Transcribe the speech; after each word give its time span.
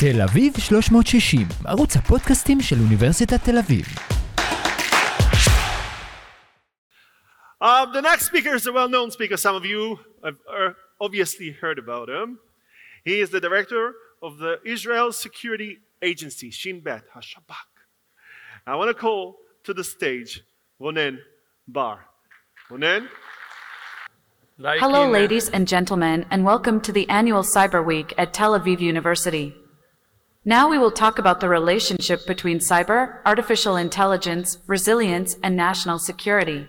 תל 0.00 0.22
אביב 0.22 0.52
360, 0.58 1.46
ערוץ 1.64 1.96
הפודקאסטים 1.96 2.60
של 2.60 2.76
אוניברסיטת 2.84 3.44
תל 3.44 3.58
אביב. 3.58 3.84
Um, 7.60 7.92
the 7.92 8.02
next 8.02 8.26
speaker 8.26 8.54
is 8.54 8.66
a 8.66 8.72
well 8.72 8.88
known 8.88 9.10
speaker. 9.10 9.36
Some 9.36 9.56
of 9.56 9.64
you 9.64 9.98
have 10.22 10.38
uh, 10.46 10.70
obviously 11.00 11.50
heard 11.62 11.78
about 11.78 12.08
him. 12.08 12.38
He 13.04 13.20
is 13.20 13.30
the 13.30 13.40
director 13.40 13.94
of 14.22 14.32
the 14.38 14.60
Israel 14.64 15.10
Security 15.12 15.78
Agency, 16.02 16.50
Shin 16.50 16.80
Bet, 16.80 17.04
HaShabak. 17.14 17.70
I 18.66 18.76
want 18.76 18.88
to 18.88 18.94
call 18.94 19.36
to 19.64 19.72
the 19.72 19.84
stage 19.84 20.42
Ronen 20.80 21.18
Bar. 21.66 22.06
Ronen? 22.70 23.08
Like 24.58 24.80
Hello, 24.80 25.02
in, 25.02 25.08
uh, 25.08 25.12
ladies 25.12 25.48
and 25.48 25.68
gentlemen, 25.68 26.26
and 26.30 26.44
welcome 26.44 26.80
to 26.82 26.92
the 26.92 27.08
annual 27.08 27.42
Cyber 27.42 27.84
Week 27.84 28.12
at 28.16 28.32
Tel 28.32 28.58
Aviv 28.58 28.80
University. 28.80 29.54
Now 30.43 30.67
we 30.67 30.79
will 30.79 30.89
talk 30.89 31.19
about 31.19 31.39
the 31.39 31.47
relationship 31.47 32.25
between 32.25 32.57
cyber, 32.57 33.19
artificial 33.27 33.75
intelligence, 33.75 34.57
resilience, 34.65 35.37
and 35.43 35.55
national 35.55 35.99
security. 35.99 36.67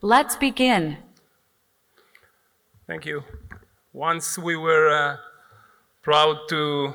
Let's 0.00 0.34
begin. 0.34 0.96
Thank 2.88 3.06
you. 3.06 3.22
Once 3.92 4.36
we 4.36 4.56
were 4.56 4.88
uh, 4.90 5.16
proud 6.02 6.48
to, 6.48 6.92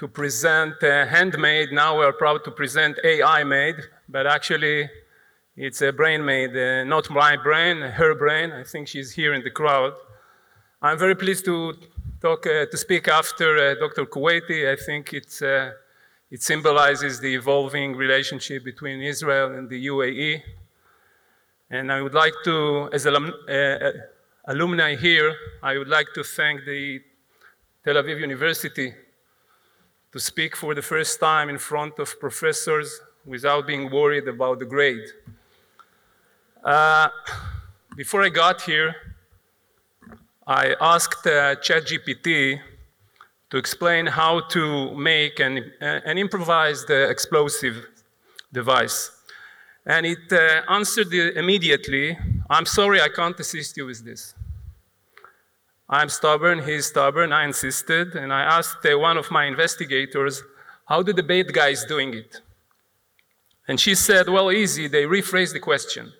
to 0.00 0.08
present 0.08 0.82
uh, 0.82 1.06
handmade, 1.06 1.70
now 1.70 1.96
we 1.96 2.04
are 2.04 2.12
proud 2.12 2.42
to 2.46 2.50
present 2.50 2.98
AI 3.04 3.44
made, 3.44 3.76
but 4.08 4.26
actually 4.26 4.90
it's 5.56 5.80
a 5.80 5.92
brain 5.92 6.24
made, 6.24 6.56
uh, 6.56 6.82
not 6.82 7.08
my 7.08 7.36
brain, 7.36 7.82
her 7.82 8.16
brain. 8.16 8.50
I 8.50 8.64
think 8.64 8.88
she's 8.88 9.12
here 9.12 9.32
in 9.32 9.44
the 9.44 9.50
crowd. 9.50 9.92
I'm 10.86 10.98
very 10.98 11.14
pleased 11.14 11.46
to 11.46 11.78
talk, 12.20 12.46
uh, 12.46 12.66
to 12.66 12.76
speak 12.76 13.08
after 13.08 13.56
uh, 13.56 13.74
Dr. 13.76 14.04
Kuwaiti. 14.04 14.70
I 14.70 14.76
think 14.76 15.14
it's, 15.14 15.40
uh, 15.40 15.72
it 16.30 16.42
symbolizes 16.42 17.18
the 17.20 17.34
evolving 17.34 17.96
relationship 17.96 18.64
between 18.64 19.00
Israel 19.00 19.54
and 19.54 19.66
the 19.66 19.86
UAE. 19.86 20.42
And 21.70 21.90
I 21.90 22.02
would 22.02 22.12
like 22.12 22.34
to, 22.44 22.90
as 22.92 23.06
alum, 23.06 23.32
uh, 23.48 23.52
uh, 23.52 23.92
alumni 24.44 24.94
here, 24.94 25.34
I 25.62 25.78
would 25.78 25.88
like 25.88 26.12
to 26.16 26.22
thank 26.22 26.66
the 26.66 27.00
Tel 27.82 27.94
Aviv 27.94 28.20
University 28.20 28.92
to 30.12 30.20
speak 30.20 30.54
for 30.54 30.74
the 30.74 30.82
first 30.82 31.18
time 31.18 31.48
in 31.48 31.56
front 31.56 31.98
of 31.98 32.20
professors 32.20 33.00
without 33.24 33.66
being 33.66 33.90
worried 33.90 34.28
about 34.28 34.58
the 34.58 34.66
grade. 34.66 35.08
Uh, 36.62 37.08
before 37.96 38.22
I 38.22 38.28
got 38.28 38.60
here, 38.60 39.13
I 40.46 40.74
asked 40.78 41.26
uh, 41.26 41.56
ChatGPT 41.56 42.60
to 43.48 43.56
explain 43.56 44.06
how 44.06 44.40
to 44.40 44.94
make 44.94 45.40
an, 45.40 45.72
uh, 45.80 46.00
an 46.04 46.18
improvised 46.18 46.90
uh, 46.90 47.08
explosive 47.08 47.86
device. 48.52 49.10
And 49.86 50.04
it 50.04 50.30
uh, 50.30 50.60
answered 50.68 51.14
immediately, 51.14 52.18
I'm 52.50 52.66
sorry, 52.66 53.00
I 53.00 53.08
can't 53.08 53.40
assist 53.40 53.78
you 53.78 53.86
with 53.86 54.04
this. 54.04 54.34
I'm 55.88 56.10
stubborn, 56.10 56.62
he's 56.62 56.86
stubborn, 56.86 57.32
I 57.32 57.44
insisted, 57.44 58.14
and 58.14 58.30
I 58.30 58.42
asked 58.42 58.84
uh, 58.84 58.98
one 58.98 59.16
of 59.16 59.30
my 59.30 59.46
investigators, 59.46 60.42
how 60.84 61.02
do 61.02 61.14
the 61.14 61.22
bad 61.22 61.54
guys 61.54 61.86
doing 61.86 62.12
it? 62.12 62.42
And 63.66 63.80
she 63.80 63.94
said, 63.94 64.28
well, 64.28 64.52
easy, 64.52 64.88
they 64.88 65.04
rephrased 65.04 65.54
the 65.54 65.60
question. 65.60 66.12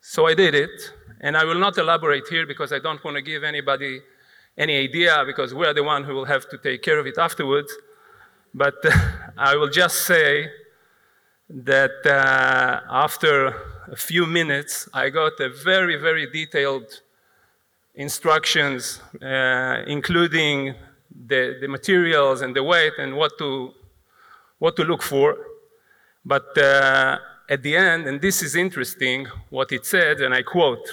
So 0.00 0.26
I 0.26 0.32
did 0.32 0.54
it, 0.54 0.92
and 1.20 1.36
I 1.36 1.44
will 1.44 1.58
not 1.58 1.76
elaborate 1.78 2.28
here 2.28 2.46
because 2.46 2.72
I 2.72 2.78
don't 2.78 3.02
want 3.04 3.16
to 3.16 3.22
give 3.22 3.44
anybody 3.44 4.00
any 4.56 4.76
idea 4.76 5.22
because 5.26 5.54
we're 5.54 5.74
the 5.74 5.84
one 5.84 6.04
who 6.04 6.14
will 6.14 6.24
have 6.24 6.48
to 6.50 6.58
take 6.58 6.82
care 6.82 6.98
of 6.98 7.06
it 7.06 7.18
afterwards. 7.18 7.72
But 8.54 8.74
I 9.36 9.56
will 9.56 9.68
just 9.68 10.06
say 10.06 10.50
that 11.48 12.04
uh, 12.04 12.80
after 12.90 13.46
a 13.90 13.96
few 13.96 14.26
minutes, 14.26 14.88
I 14.92 15.10
got 15.10 15.38
a 15.40 15.48
very, 15.48 15.96
very 15.96 16.30
detailed 16.30 17.00
instructions, 17.94 19.00
uh, 19.22 19.82
including 19.86 20.74
the, 21.26 21.56
the 21.60 21.68
materials 21.68 22.42
and 22.42 22.54
the 22.54 22.62
weight 22.62 22.92
and 22.98 23.16
what 23.16 23.38
to, 23.38 23.72
what 24.58 24.76
to 24.76 24.84
look 24.84 25.02
for. 25.02 25.36
But 26.24 26.56
uh, 26.58 27.18
at 27.48 27.62
the 27.62 27.76
end, 27.76 28.06
and 28.06 28.20
this 28.20 28.42
is 28.42 28.54
interesting, 28.54 29.26
what 29.50 29.72
it 29.72 29.86
said, 29.86 30.20
and 30.20 30.34
I 30.34 30.42
quote 30.42 30.86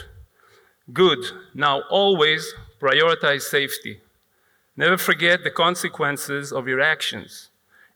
Good, 0.94 1.26
now 1.54 1.82
always 1.90 2.54
prioritize 2.80 3.42
safety. 3.42 4.02
Never 4.78 4.98
forget 4.98 5.44
the 5.44 5.52
consequences 5.52 6.52
of 6.52 6.68
your 6.68 6.82
actions. 6.82 7.50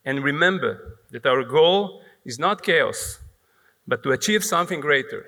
And 0.05 0.23
remember 0.23 0.97
that 1.11 1.25
our 1.25 1.43
goal 1.43 2.01
is 2.25 2.39
not 2.39 2.63
chaos, 2.63 3.19
but 3.87 4.01
to 4.03 4.11
achieve 4.11 4.43
something 4.43 4.79
greater. 4.79 5.25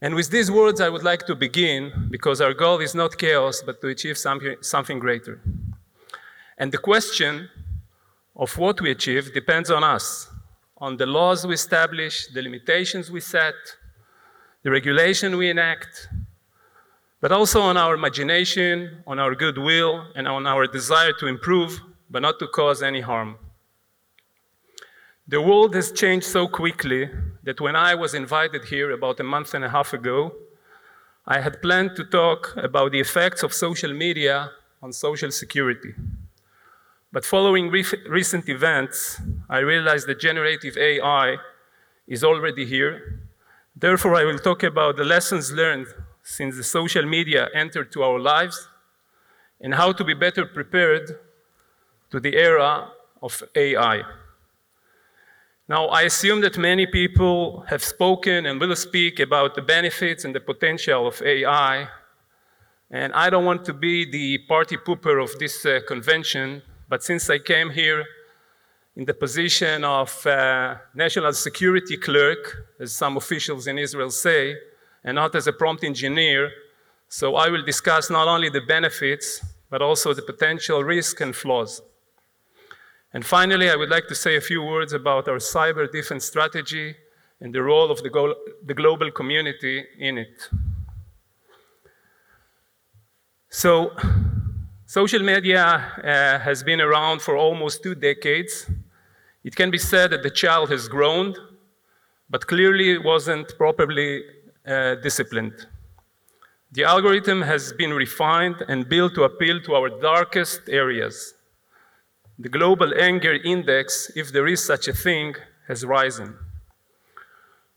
And 0.00 0.14
with 0.14 0.30
these 0.30 0.50
words, 0.50 0.80
I 0.80 0.88
would 0.88 1.02
like 1.02 1.26
to 1.26 1.34
begin 1.34 2.08
because 2.10 2.40
our 2.40 2.54
goal 2.54 2.78
is 2.80 2.94
not 2.94 3.18
chaos, 3.18 3.62
but 3.64 3.80
to 3.80 3.88
achieve 3.88 4.18
something, 4.18 4.56
something 4.60 4.98
greater. 4.98 5.40
And 6.58 6.70
the 6.70 6.78
question 6.78 7.48
of 8.36 8.56
what 8.58 8.80
we 8.80 8.90
achieve 8.90 9.32
depends 9.32 9.70
on 9.70 9.82
us, 9.82 10.28
on 10.78 10.96
the 10.96 11.06
laws 11.06 11.46
we 11.46 11.54
establish, 11.54 12.26
the 12.28 12.42
limitations 12.42 13.10
we 13.10 13.20
set, 13.20 13.54
the 14.64 14.70
regulation 14.70 15.36
we 15.36 15.50
enact, 15.50 16.08
but 17.20 17.30
also 17.30 17.60
on 17.60 17.76
our 17.76 17.94
imagination, 17.94 19.02
on 19.06 19.18
our 19.18 19.34
goodwill, 19.34 20.06
and 20.16 20.26
on 20.26 20.46
our 20.46 20.66
desire 20.66 21.12
to 21.12 21.26
improve, 21.26 21.80
but 22.10 22.22
not 22.22 22.38
to 22.38 22.48
cause 22.48 22.82
any 22.82 23.02
harm. 23.02 23.36
The 25.28 25.40
world 25.40 25.74
has 25.74 25.92
changed 25.92 26.26
so 26.26 26.48
quickly 26.48 27.10
that 27.42 27.60
when 27.60 27.76
I 27.76 27.94
was 27.94 28.14
invited 28.14 28.64
here 28.64 28.90
about 28.90 29.20
a 29.20 29.22
month 29.22 29.52
and 29.54 29.64
a 29.64 29.68
half 29.68 29.92
ago, 29.92 30.32
I 31.26 31.40
had 31.40 31.60
planned 31.60 31.94
to 31.96 32.04
talk 32.04 32.54
about 32.56 32.92
the 32.92 33.00
effects 33.00 33.42
of 33.42 33.52
social 33.52 33.92
media 33.92 34.50
on 34.82 34.92
social 34.92 35.30
security. 35.30 35.94
But 37.12 37.24
following 37.26 37.70
ref- 37.70 37.94
recent 38.08 38.48
events, 38.48 39.20
I 39.48 39.58
realized 39.58 40.06
that 40.08 40.20
generative 40.20 40.76
AI 40.78 41.36
is 42.06 42.24
already 42.24 42.64
here. 42.64 43.20
Therefore, 43.84 44.14
I 44.14 44.24
will 44.24 44.38
talk 44.38 44.62
about 44.62 44.96
the 44.96 45.04
lessons 45.04 45.52
learned 45.52 45.88
since 46.22 46.56
the 46.56 46.64
social 46.64 47.04
media 47.04 47.50
entered 47.52 47.92
to 47.92 48.02
our 48.02 48.18
lives 48.18 48.66
and 49.60 49.74
how 49.74 49.92
to 49.92 50.02
be 50.02 50.14
better 50.14 50.46
prepared 50.46 51.06
to 52.10 52.18
the 52.18 52.34
era 52.34 52.88
of 53.20 53.42
AI. 53.54 54.00
Now, 55.68 55.88
I 55.88 56.00
assume 56.04 56.40
that 56.40 56.56
many 56.56 56.86
people 56.86 57.66
have 57.68 57.84
spoken 57.84 58.46
and 58.46 58.58
will 58.58 58.74
speak 58.74 59.20
about 59.20 59.54
the 59.54 59.60
benefits 59.60 60.24
and 60.24 60.34
the 60.34 60.40
potential 60.40 61.06
of 61.06 61.20
AI, 61.20 61.86
and 62.90 63.12
I 63.12 63.28
don't 63.28 63.44
want 63.44 63.66
to 63.66 63.74
be 63.74 64.10
the 64.10 64.38
party 64.48 64.78
pooper 64.78 65.22
of 65.22 65.38
this 65.38 65.66
uh, 65.66 65.80
convention, 65.86 66.62
but 66.88 67.02
since 67.02 67.28
I 67.28 67.38
came 67.38 67.68
here 67.68 68.06
in 68.96 69.04
the 69.04 69.14
position 69.14 69.84
of 69.84 70.26
uh, 70.26 70.76
national 70.94 71.32
security 71.32 71.96
clerk, 71.96 72.68
as 72.78 72.92
some 72.92 73.16
officials 73.16 73.66
in 73.66 73.78
Israel 73.78 74.10
say, 74.10 74.56
and 75.02 75.16
not 75.16 75.34
as 75.34 75.46
a 75.46 75.52
prompt 75.52 75.82
engineer, 75.84 76.50
so 77.08 77.36
I 77.36 77.48
will 77.48 77.64
discuss 77.64 78.10
not 78.10 78.28
only 78.28 78.48
the 78.48 78.60
benefits, 78.60 79.44
but 79.70 79.82
also 79.82 80.14
the 80.14 80.22
potential 80.22 80.82
risk 80.82 81.20
and 81.20 81.34
flaws. 81.34 81.82
And 83.12 83.24
finally, 83.24 83.70
I 83.70 83.76
would 83.76 83.90
like 83.90 84.08
to 84.08 84.14
say 84.14 84.36
a 84.36 84.40
few 84.40 84.62
words 84.62 84.92
about 84.92 85.28
our 85.28 85.38
cyber 85.38 85.90
defense 85.90 86.24
strategy 86.24 86.96
and 87.40 87.54
the 87.54 87.62
role 87.62 87.90
of 87.90 88.02
the, 88.02 88.10
go- 88.10 88.34
the 88.64 88.74
global 88.74 89.10
community 89.10 89.84
in 89.98 90.18
it. 90.18 90.48
So, 93.50 93.92
social 94.86 95.22
media 95.22 95.64
uh, 95.64 96.38
has 96.40 96.64
been 96.64 96.80
around 96.80 97.22
for 97.22 97.36
almost 97.36 97.82
two 97.84 97.94
decades. 97.94 98.68
It 99.44 99.54
can 99.54 99.70
be 99.70 99.78
said 99.78 100.10
that 100.10 100.22
the 100.22 100.30
child 100.30 100.70
has 100.70 100.88
grown, 100.88 101.34
but 102.30 102.46
clearly 102.46 102.96
wasn't 102.98 103.56
properly 103.58 104.24
uh, 104.66 104.94
disciplined. 104.96 105.66
The 106.72 106.84
algorithm 106.84 107.42
has 107.42 107.72
been 107.74 107.92
refined 107.92 108.56
and 108.66 108.88
built 108.88 109.14
to 109.14 109.24
appeal 109.24 109.60
to 109.60 109.74
our 109.74 109.90
darkest 110.00 110.62
areas. 110.68 111.34
The 112.38 112.48
global 112.48 112.92
anger 112.98 113.34
index, 113.44 114.10
if 114.16 114.32
there 114.32 114.48
is 114.48 114.64
such 114.64 114.88
a 114.88 114.92
thing, 114.92 115.34
has 115.68 115.84
risen. 115.84 116.36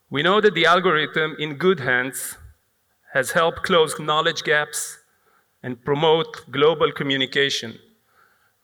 We 0.09 0.23
know 0.23 0.39
that 0.41 0.55
the 0.55 0.65
algorithm, 0.65 1.35
in 1.37 1.57
good 1.57 1.81
hands, 1.81 2.37
has 3.13 3.31
helped 3.31 3.63
close 3.63 3.99
knowledge 3.99 4.43
gaps 4.43 4.99
and 5.61 5.83
promote 5.83 6.49
global 6.49 6.91
communication. 6.91 7.77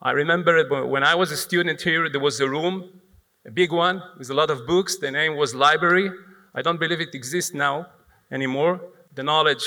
I 0.06 0.10
remember 0.10 0.86
when 0.86 1.02
I 1.02 1.14
was 1.14 1.32
a 1.32 1.36
student 1.36 1.80
here, 1.80 2.10
there 2.10 2.20
was 2.20 2.38
a 2.38 2.46
room, 2.46 3.00
a 3.46 3.50
big 3.50 3.72
one, 3.72 4.02
with 4.18 4.28
a 4.28 4.34
lot 4.34 4.50
of 4.50 4.66
books. 4.66 4.98
The 4.98 5.10
name 5.10 5.34
was 5.36 5.54
Library. 5.54 6.10
I 6.54 6.60
don't 6.60 6.78
believe 6.78 7.00
it 7.00 7.14
exists 7.14 7.54
now 7.54 7.86
anymore. 8.30 8.82
The 9.14 9.22
knowledge 9.22 9.64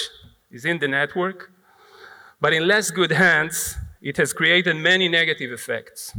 is 0.52 0.64
in 0.64 0.78
the 0.78 0.88
network. 0.88 1.52
But 2.40 2.54
in 2.54 2.68
less 2.68 2.92
good 2.92 3.12
hands, 3.12 3.78
it 4.00 4.18
has 4.18 4.32
created 4.32 4.76
many 4.76 5.10
negative 5.10 5.52
effects. 5.52 6.14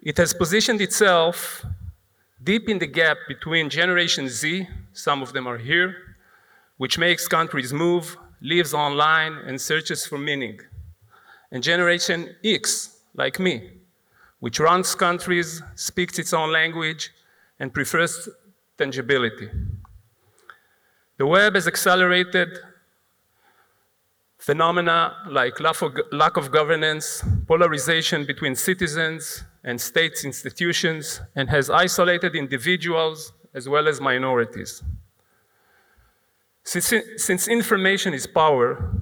It 0.00 0.16
has 0.18 0.32
positioned 0.32 0.80
itself 0.80 1.66
deep 2.40 2.68
in 2.68 2.78
the 2.78 2.86
gap 2.86 3.16
between 3.26 3.68
Generation 3.68 4.28
Z, 4.28 4.68
some 4.92 5.22
of 5.22 5.32
them 5.32 5.48
are 5.48 5.58
here, 5.58 5.96
which 6.76 6.98
makes 6.98 7.26
countries 7.26 7.72
move, 7.72 8.16
lives 8.40 8.72
online, 8.72 9.32
and 9.32 9.60
searches 9.60 10.06
for 10.06 10.18
meaning, 10.18 10.60
and 11.56 11.62
Generation 11.62 12.36
X, 12.44 12.98
like 13.14 13.40
me, 13.40 13.70
which 14.40 14.60
runs 14.60 14.94
countries, 14.94 15.62
speaks 15.74 16.18
its 16.18 16.34
own 16.34 16.52
language, 16.52 17.08
and 17.58 17.72
prefers 17.72 18.28
tangibility. 18.76 19.48
The 21.16 21.24
web 21.24 21.54
has 21.54 21.66
accelerated 21.66 22.58
phenomena 24.36 25.16
like 25.30 25.58
lack 25.58 26.36
of 26.36 26.50
governance, 26.50 27.24
polarization 27.46 28.26
between 28.26 28.54
citizens 28.54 29.42
and 29.64 29.80
states 29.80 30.26
institutions, 30.26 31.22
and 31.36 31.48
has 31.48 31.70
isolated 31.70 32.36
individuals 32.36 33.32
as 33.54 33.66
well 33.66 33.88
as 33.88 33.98
minorities. 33.98 34.82
Since, 36.64 36.92
since 37.16 37.48
information 37.48 38.12
is 38.12 38.26
power, 38.26 38.92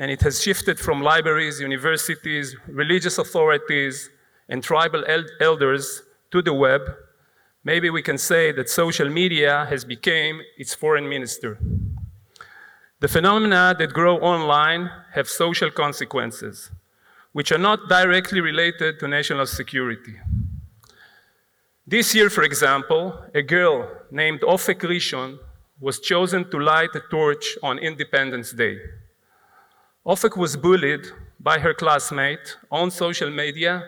and 0.00 0.10
it 0.10 0.22
has 0.22 0.42
shifted 0.42 0.80
from 0.80 1.02
libraries, 1.02 1.60
universities, 1.60 2.56
religious 2.66 3.18
authorities, 3.18 4.08
and 4.48 4.64
tribal 4.64 5.04
el 5.06 5.24
elders 5.40 6.02
to 6.30 6.40
the 6.40 6.54
web, 6.54 6.80
maybe 7.64 7.90
we 7.90 8.00
can 8.00 8.16
say 8.16 8.50
that 8.50 8.70
social 8.70 9.10
media 9.10 9.66
has 9.68 9.84
become 9.84 10.40
its 10.56 10.74
foreign 10.74 11.06
minister. 11.06 11.58
The 13.00 13.08
phenomena 13.08 13.76
that 13.78 13.92
grow 13.92 14.16
online 14.20 14.90
have 15.12 15.28
social 15.28 15.70
consequences, 15.70 16.70
which 17.32 17.52
are 17.52 17.64
not 17.68 17.90
directly 17.90 18.40
related 18.40 18.98
to 19.00 19.06
national 19.06 19.44
security. 19.44 20.16
This 21.86 22.14
year, 22.14 22.30
for 22.30 22.44
example, 22.44 23.22
a 23.34 23.42
girl 23.42 23.86
named 24.10 24.40
Ofek 24.40 24.80
Rishon 24.80 25.38
was 25.78 26.00
chosen 26.00 26.50
to 26.50 26.58
light 26.58 26.94
a 26.94 27.02
torch 27.10 27.58
on 27.62 27.78
Independence 27.78 28.52
Day. 28.52 28.78
Ofek 30.06 30.34
was 30.34 30.56
bullied 30.56 31.06
by 31.38 31.58
her 31.58 31.74
classmate 31.74 32.56
on 32.70 32.90
social 32.90 33.28
media 33.30 33.84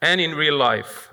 and 0.00 0.20
in 0.20 0.36
real 0.36 0.56
life. 0.56 1.12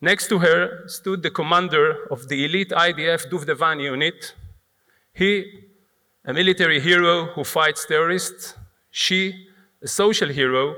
Next 0.00 0.28
to 0.28 0.38
her 0.40 0.86
stood 0.86 1.22
the 1.22 1.30
commander 1.30 2.06
of 2.10 2.28
the 2.28 2.44
elite 2.44 2.70
IDF 2.70 3.30
Duvdevan 3.30 3.82
unit. 3.82 4.34
He, 5.14 5.64
a 6.26 6.34
military 6.34 6.80
hero 6.80 7.26
who 7.34 7.44
fights 7.44 7.86
terrorists, 7.86 8.54
she, 8.90 9.46
a 9.82 9.88
social 9.88 10.28
hero 10.28 10.76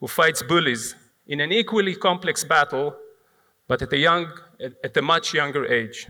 who 0.00 0.08
fights 0.08 0.42
bullies 0.42 0.94
in 1.26 1.40
an 1.40 1.52
equally 1.52 1.94
complex 1.94 2.42
battle, 2.42 2.96
but 3.68 3.82
at 3.82 3.92
a, 3.92 3.98
young, 3.98 4.32
at 4.82 4.96
a 4.96 5.02
much 5.02 5.34
younger 5.34 5.66
age. 5.66 6.06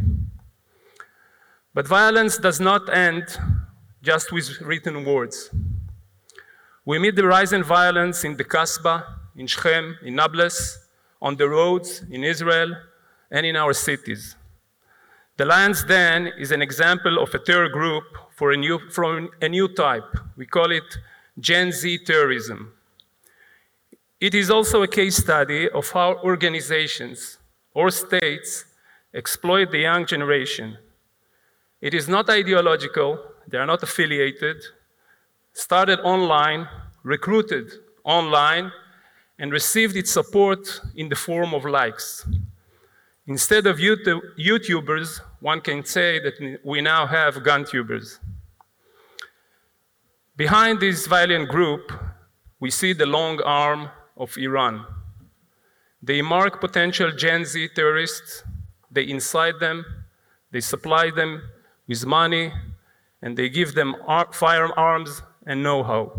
But 1.75 1.89
violence 1.89 2.39
does 2.39 2.61
not 2.61 2.89
end 2.89 3.37
just 4.01 4.31
with 4.31 4.61
written 4.61 5.05
words. 5.05 5.51
We 6.85 6.99
meet 6.99 7.17
the 7.17 7.27
rise 7.27 7.53
in 7.53 7.63
violence 7.63 8.25
in 8.25 8.37
the 8.37 8.45
Kasbah, 8.45 9.05
in 9.37 9.47
Shechem, 9.47 9.97
in 10.03 10.17
Nablus, 10.17 10.79
on 11.21 11.37
the 11.37 11.49
roads, 11.49 12.03
in 12.11 12.25
Israel, 12.25 12.77
and 13.31 13.47
in 13.47 13.57
our 13.57 13.73
cities. 13.73 14.37
The 15.37 15.45
Lion's 15.45 15.85
Den 15.85 16.27
is 16.39 16.51
an 16.51 16.61
example 16.61 17.19
of 17.23 17.33
a 17.35 17.39
terror 17.39 17.69
group 17.69 18.05
a 18.41 18.57
new, 18.57 18.81
from 18.91 19.31
a 19.41 19.49
new 19.49 19.69
type. 19.69 20.17
We 20.37 20.47
call 20.47 20.73
it 20.73 20.99
Gen 21.39 21.71
Z 21.71 21.99
terrorism. 21.99 22.73
It 24.21 24.35
is 24.35 24.51
also 24.51 24.83
a 24.83 24.89
case 24.89 25.17
study 25.17 25.71
of 25.71 25.89
how 25.91 26.17
organizations 26.25 27.39
or 27.73 27.91
states 27.91 28.65
exploit 29.15 29.71
the 29.71 29.79
young 29.79 30.07
generation 30.07 30.77
it 31.83 31.95
is 31.95 32.09
not 32.09 32.31
ideological, 32.31 33.19
they 33.49 33.59
are 33.59 33.67
not 33.67 33.83
affiliated, 33.83 34.63
started 35.53 36.01
online, 36.01 36.69
recruited 37.03 37.73
online, 38.05 38.73
and 39.39 39.53
received 39.53 39.97
its 39.97 40.11
support 40.11 40.81
in 40.95 41.09
the 41.09 41.17
form 41.17 41.55
of 41.55 41.65
likes. 41.65 42.27
Instead 43.27 43.67
of 43.67 43.79
YouTubers, 43.79 45.21
one 45.41 45.61
can 45.61 45.85
say 45.85 46.19
that 46.21 46.59
we 46.65 46.81
now 46.81 47.07
have 47.07 47.35
GunTubers. 47.37 48.19
Behind 50.37 50.81
this 50.81 51.07
violent 51.07 51.49
group, 51.49 51.93
we 52.59 52.71
see 52.71 52.93
the 52.93 53.07
long 53.07 53.41
arm 53.43 53.91
of 54.17 54.37
Iran. 54.37 54.85
They 56.03 56.21
mark 56.23 56.61
potential 56.61 57.13
Gen 57.13 57.45
Z 57.45 57.69
terrorists, 57.75 58.43
they 58.91 59.09
incite 59.09 59.61
them, 59.61 59.85
they 60.51 60.61
supply 60.61 61.11
them 61.11 61.43
with 61.87 62.05
money, 62.05 62.53
and 63.23 63.37
they 63.37 63.49
give 63.49 63.75
them 63.75 63.95
firearms 64.33 65.23
and 65.47 65.63
know-how. 65.63 66.13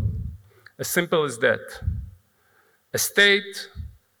As 0.78 0.88
simple 0.88 1.24
as 1.24 1.38
that. 1.38 1.60
A 2.92 2.98
state, 2.98 3.68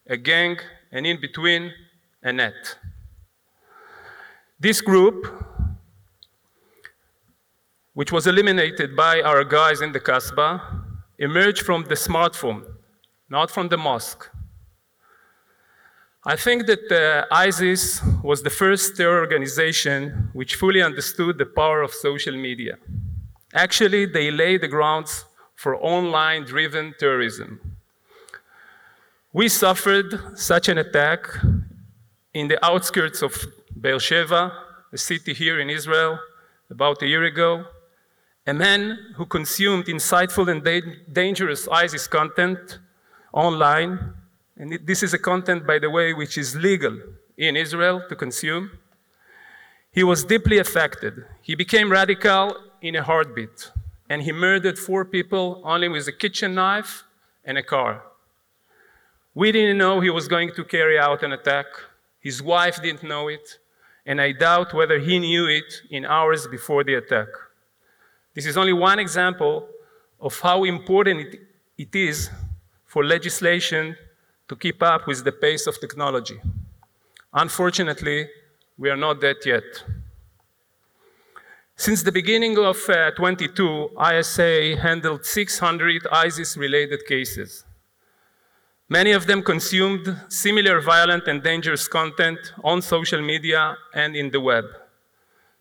a 0.06 0.16
gang, 0.16 0.58
and 0.90 1.06
in 1.06 1.20
between, 1.20 1.72
a 2.22 2.32
net. 2.32 2.78
This 4.58 4.80
group, 4.80 5.26
which 7.92 8.10
was 8.10 8.26
eliminated 8.26 8.96
by 8.96 9.20
our 9.20 9.44
guys 9.44 9.80
in 9.80 9.92
the 9.92 10.00
Kasbah, 10.00 10.60
emerged 11.18 11.62
from 11.62 11.84
the 11.84 11.94
smartphone, 11.94 12.64
not 13.28 13.50
from 13.50 13.68
the 13.68 13.76
mosque. 13.76 14.30
I 16.26 16.36
think 16.36 16.66
that 16.66 16.90
uh, 16.90 17.26
ISIS 17.30 18.00
was 18.22 18.42
the 18.42 18.50
first 18.50 18.96
terror 18.96 19.20
organization 19.20 20.30
which 20.32 20.54
fully 20.54 20.80
understood 20.80 21.36
the 21.36 21.46
power 21.46 21.82
of 21.82 21.92
social 21.92 22.34
media. 22.34 22.78
Actually, 23.54 24.04
they 24.06 24.30
laid 24.30 24.60
the 24.60 24.68
grounds 24.68 25.24
for 25.54 25.76
online 25.76 26.44
driven 26.44 26.94
terrorism. 26.98 27.76
We 29.32 29.48
suffered 29.48 30.38
such 30.38 30.68
an 30.68 30.78
attack 30.78 31.26
in 32.32 32.48
the 32.48 32.64
outskirts 32.64 33.22
of 33.22 33.32
Beersheba, 33.80 34.52
a 34.92 34.98
city 34.98 35.32
here 35.32 35.60
in 35.60 35.70
Israel, 35.70 36.18
about 36.68 37.02
a 37.02 37.06
year 37.06 37.24
ago. 37.24 37.64
A 38.46 38.52
man 38.52 38.98
who 39.16 39.24
consumed 39.24 39.88
inciteful 39.88 40.48
and 40.48 40.62
da 40.62 40.82
dangerous 41.12 41.66
ISIS 41.68 42.06
content 42.06 42.78
online 43.32 44.14
and 44.56 44.78
this 44.84 45.02
is 45.02 45.12
a 45.12 45.18
content, 45.18 45.66
by 45.66 45.78
the 45.78 45.90
way, 45.90 46.12
which 46.12 46.38
is 46.38 46.54
legal 46.54 46.96
in 47.36 47.56
Israel 47.56 48.02
to 48.08 48.14
consume. 48.14 48.70
He 49.90 50.04
was 50.04 50.24
deeply 50.24 50.58
affected. 50.58 51.24
He 51.42 51.54
became 51.54 51.90
radical 51.90 52.56
in 52.84 52.94
a 52.94 53.02
heartbeat, 53.02 53.72
and 54.10 54.22
he 54.22 54.30
murdered 54.30 54.78
four 54.78 55.06
people 55.06 55.62
only 55.64 55.88
with 55.88 56.06
a 56.06 56.12
kitchen 56.12 56.54
knife 56.54 57.04
and 57.42 57.56
a 57.56 57.62
car. 57.62 58.02
We 59.34 59.52
didn't 59.52 59.78
know 59.78 60.00
he 60.00 60.10
was 60.10 60.28
going 60.28 60.50
to 60.52 60.64
carry 60.64 60.98
out 60.98 61.22
an 61.22 61.32
attack. 61.32 61.64
His 62.20 62.42
wife 62.42 62.82
didn't 62.82 63.02
know 63.02 63.28
it, 63.28 63.58
and 64.04 64.20
I 64.20 64.32
doubt 64.32 64.74
whether 64.74 64.98
he 64.98 65.18
knew 65.18 65.46
it 65.46 65.70
in 65.90 66.04
hours 66.04 66.46
before 66.46 66.84
the 66.84 66.96
attack. 66.96 67.28
This 68.34 68.44
is 68.44 68.58
only 68.58 68.74
one 68.74 68.98
example 68.98 69.66
of 70.20 70.38
how 70.40 70.64
important 70.64 71.20
it, 71.20 71.40
it 71.78 71.94
is 71.94 72.28
for 72.84 73.02
legislation 73.02 73.96
to 74.48 74.56
keep 74.56 74.82
up 74.82 75.06
with 75.06 75.24
the 75.24 75.32
pace 75.32 75.66
of 75.66 75.80
technology. 75.80 76.38
Unfortunately, 77.32 78.28
we 78.76 78.90
are 78.90 78.96
not 79.06 79.22
that 79.22 79.46
yet. 79.46 79.64
Since 81.76 82.04
the 82.04 82.12
beginning 82.12 82.56
of 82.56 82.78
uh, 82.88 83.10
22, 83.12 83.90
ISA 83.98 84.76
handled 84.76 85.24
600 85.24 86.06
ISIS-related 86.10 87.04
cases. 87.06 87.64
Many 88.88 89.10
of 89.10 89.26
them 89.26 89.42
consumed 89.42 90.20
similar 90.28 90.80
violent 90.80 91.26
and 91.26 91.42
dangerous 91.42 91.88
content 91.88 92.38
on 92.62 92.80
social 92.80 93.20
media 93.20 93.76
and 93.92 94.14
in 94.14 94.30
the 94.30 94.40
web. 94.40 94.64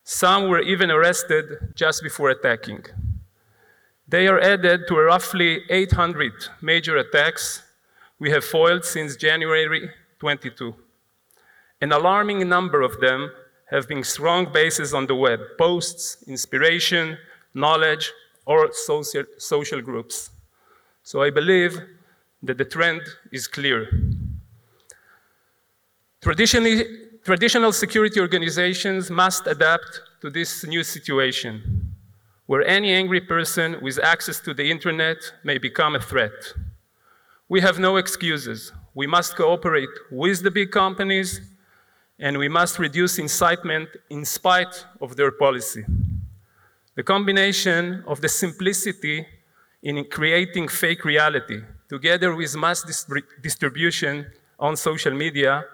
Some 0.03 0.49
were 0.49 0.61
even 0.61 0.91
arrested 0.91 1.73
just 1.73 2.03
before 2.03 2.29
attacking. 2.29 2.85
They 4.07 4.27
are 4.27 4.39
added 4.39 4.81
to 4.89 4.95
roughly 4.95 5.63
800 5.69 6.33
major 6.61 6.97
attacks 6.97 7.63
we 8.19 8.29
have 8.29 8.45
foiled 8.45 8.85
since 8.85 9.15
January 9.15 9.89
22. 10.19 10.75
An 11.81 11.91
alarming 11.91 12.47
number 12.47 12.81
of 12.81 12.99
them 12.99 13.31
have 13.73 13.87
been 13.87 14.03
strong 14.03 14.51
bases 14.53 14.93
on 14.93 15.07
the 15.07 15.15
web, 15.15 15.39
posts, 15.57 16.23
inspiration, 16.27 17.17
knowledge, 17.53 18.11
or 18.45 18.71
social, 18.71 19.23
social 19.37 19.81
groups. 19.81 20.29
So 21.03 21.21
I 21.21 21.29
believe 21.29 21.77
that 22.43 22.57
the 22.57 22.65
trend 22.65 23.01
is 23.31 23.47
clear. 23.47 23.89
Traditionally, 26.21 26.85
traditional 27.25 27.71
security 27.73 28.19
organizations 28.19 29.09
must 29.09 29.47
adapt 29.47 30.01
to 30.21 30.29
this 30.29 30.63
new 30.65 30.83
situation. 30.83 31.83
where 32.45 32.65
any 32.67 32.91
angry 32.91 33.21
person 33.21 33.77
with 33.81 33.97
access 34.03 34.39
to 34.39 34.53
the 34.53 34.69
internet 34.69 35.17
may 35.43 35.57
become 35.57 35.95
a 35.95 35.99
threat. 35.99 36.53
We 37.47 37.61
have 37.61 37.79
no 37.79 37.97
excuses. 37.97 38.71
We 38.93 39.07
must 39.07 39.35
cooperate 39.35 39.89
with 40.11 40.43
the 40.43 40.51
big 40.51 40.71
companies, 40.71 41.41
and 42.19 42.37
we 42.37 42.47
must 42.47 42.79
reduce 42.79 43.19
incitement 43.19 43.89
in 44.09 44.25
spite 44.25 44.85
of 45.01 45.15
their 45.15 45.31
policy. 45.31 45.83
The 46.95 47.03
combination 47.03 48.03
of 48.07 48.21
the 48.21 48.29
simplicity 48.29 49.25
in 49.81 50.05
creating 50.05 50.67
fake 50.67 51.03
reality, 51.03 51.61
together 51.89 52.35
with 52.35 52.55
mass 52.55 52.83
distribution 53.41 54.27
on 54.59 54.77
social 54.77 55.13
media, 55.13 55.65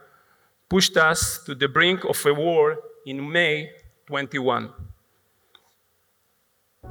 pushed 0.70 0.98
us 0.98 1.44
to 1.46 1.54
the 1.54 1.68
brink 1.68 2.04
of 2.06 2.26
a 2.26 2.34
war 2.34 2.78
in 3.06 3.32
May 3.32 3.72
21. 4.08 4.74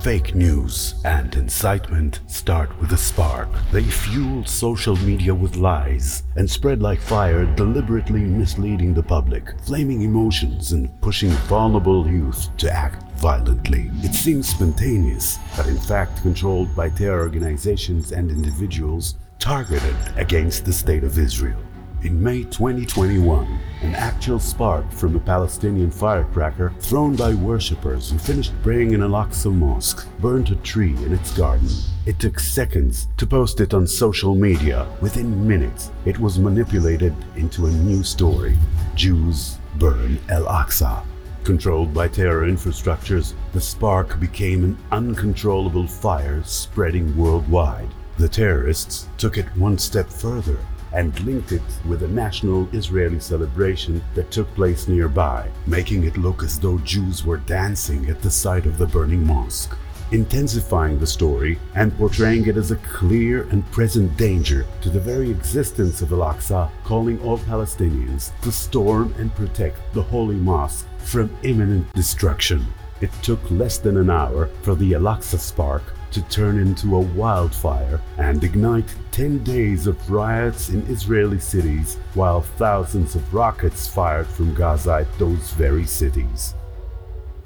Fake 0.01 0.35
news 0.35 0.95
and 1.05 1.35
incitement 1.35 2.21
start 2.29 2.71
with 2.81 2.93
a 2.93 2.97
spark. 2.97 3.49
They 3.73 3.83
fuel 3.83 4.45
social 4.45 4.97
media 4.97 5.35
with 5.35 5.57
lies 5.57 6.23
and 6.37 6.49
spread 6.49 6.81
like 6.81 7.01
fire, 7.01 7.45
deliberately 7.57 8.21
misleading 8.21 8.95
the 8.95 9.03
public, 9.03 9.61
flaming 9.63 10.03
emotions, 10.03 10.71
and 10.71 10.89
pushing 11.03 11.31
vulnerable 11.49 12.07
youth 12.07 12.57
to 12.59 12.71
act 12.71 13.11
violently. 13.19 13.91
It 13.97 14.15
seems 14.15 14.49
spontaneous, 14.49 15.37
but 15.57 15.67
in 15.67 15.79
fact 15.79 16.23
controlled 16.23 16.75
by 16.77 16.91
terror 16.91 17.23
organizations 17.23 18.13
and 18.13 18.31
individuals 18.31 19.17
targeted 19.41 19.97
against 20.17 20.65
the 20.65 20.73
State 20.73 21.03
of 21.03 21.19
Israel. 21.19 21.59
In 22.05 22.23
May 22.23 22.45
2021, 22.45 23.59
an 23.83 23.95
actual 23.97 24.39
spark 24.39 24.89
from 24.93 25.17
a 25.17 25.19
Palestinian 25.19 25.91
firecracker 25.91 26.73
thrown 26.79 27.17
by 27.17 27.35
worshippers 27.35 28.13
who 28.13 28.19
finished 28.19 28.53
praying 28.63 28.93
in 28.93 29.03
Al-Aqsa 29.03 29.53
Mosque 29.53 30.07
burnt 30.21 30.51
a 30.51 30.57
tree 30.57 30.95
in 30.95 31.13
its 31.13 31.37
garden. 31.37 31.69
It 32.07 32.21
took 32.21 32.39
seconds 32.39 33.09
to 33.17 33.27
post 33.27 33.61
it 33.61 33.75
on 33.75 33.85
social 33.89 34.37
media. 34.37 34.87
Within 35.01 35.49
minutes, 35.49 35.91
it 36.05 36.17
was 36.21 36.39
manipulated 36.39 37.17
into 37.35 37.67
a 37.67 37.71
new 37.71 38.05
story. 38.05 38.57
Jews 38.95 39.59
burn 39.75 40.21
Al-Aqsa. 40.29 41.05
Controlled 41.43 41.93
by 41.93 42.07
terror 42.07 42.47
infrastructures, 42.47 43.35
the 43.53 43.61
spark 43.61 44.21
became 44.21 44.63
an 44.63 44.79
uncontrollable 44.93 45.89
fire 45.89 46.45
spreading 46.45 47.17
worldwide. 47.17 47.89
The 48.19 48.29
terrorists 48.29 49.09
took 49.19 49.37
it 49.37 49.47
one 49.57 49.79
step 49.79 50.09
further 50.09 50.59
and 50.93 51.19
linked 51.21 51.53
it 51.53 51.63
with 51.87 52.03
a 52.03 52.09
national 52.09 52.69
Israeli 52.75 53.21
celebration 53.21 54.03
that 54.15 54.31
took 54.31 54.53
place 54.55 54.89
nearby, 54.89 55.49
making 55.67 56.05
it 56.05 56.17
look 56.17 56.43
as 56.43 56.59
though 56.59 56.79
Jews 56.79 57.25
were 57.25 57.39
dancing 57.39 58.09
at 58.09 58.23
the 58.23 58.31
site 58.31 58.67
of 58.67 58.79
the 58.79 58.87
burning 58.87 59.27
mosque, 59.27 59.77
intensifying 60.13 60.99
the 60.99 61.07
story 61.07 61.59
and 61.75 61.97
portraying 61.99 62.47
it 62.47 62.57
as 62.57 62.71
a 62.71 62.77
clear 62.77 63.43
and 63.51 63.71
present 63.71 64.17
danger 64.17 64.67
to 64.81 64.91
the 64.91 65.01
very 65.01 65.31
existence 65.31 66.01
of 66.03 66.13
Al-Aqsa, 66.13 66.71
calling 66.85 67.21
all 67.21 67.39
Palestinians 67.39 68.31
to 68.41 68.51
storm 68.51 69.15
and 69.19 69.35
protect 69.35 69.79
the 69.93 70.03
holy 70.03 70.37
mosque 70.37 70.87
from 70.99 71.31
imminent 71.43 71.93
destruction. 71.95 72.67
It 73.01 73.11
took 73.23 73.41
less 73.51 73.79
than 73.79 73.97
an 73.97 74.11
hour 74.11 74.51
for 74.63 74.75
the 74.75 74.95
Al-Aqsa 74.95 75.39
spark 75.39 75.83
to 76.11 76.23
turn 76.23 76.59
into 76.59 76.97
a 76.97 77.01
wildfire 77.01 78.01
and 78.17 78.43
ignite 78.43 78.95
10 79.13 79.45
days 79.45 79.87
of 79.87 80.11
riots 80.11 80.71
in 80.71 80.83
Israeli 80.87 81.39
cities 81.39 81.97
while 82.15 82.41
thousands 82.41 83.15
of 83.15 83.33
rockets 83.33 83.87
fired 83.87 84.27
from 84.27 84.55
Gaza 84.55 85.07
at 85.07 85.19
those 85.19 85.53
very 85.53 85.85
cities. 85.85 86.55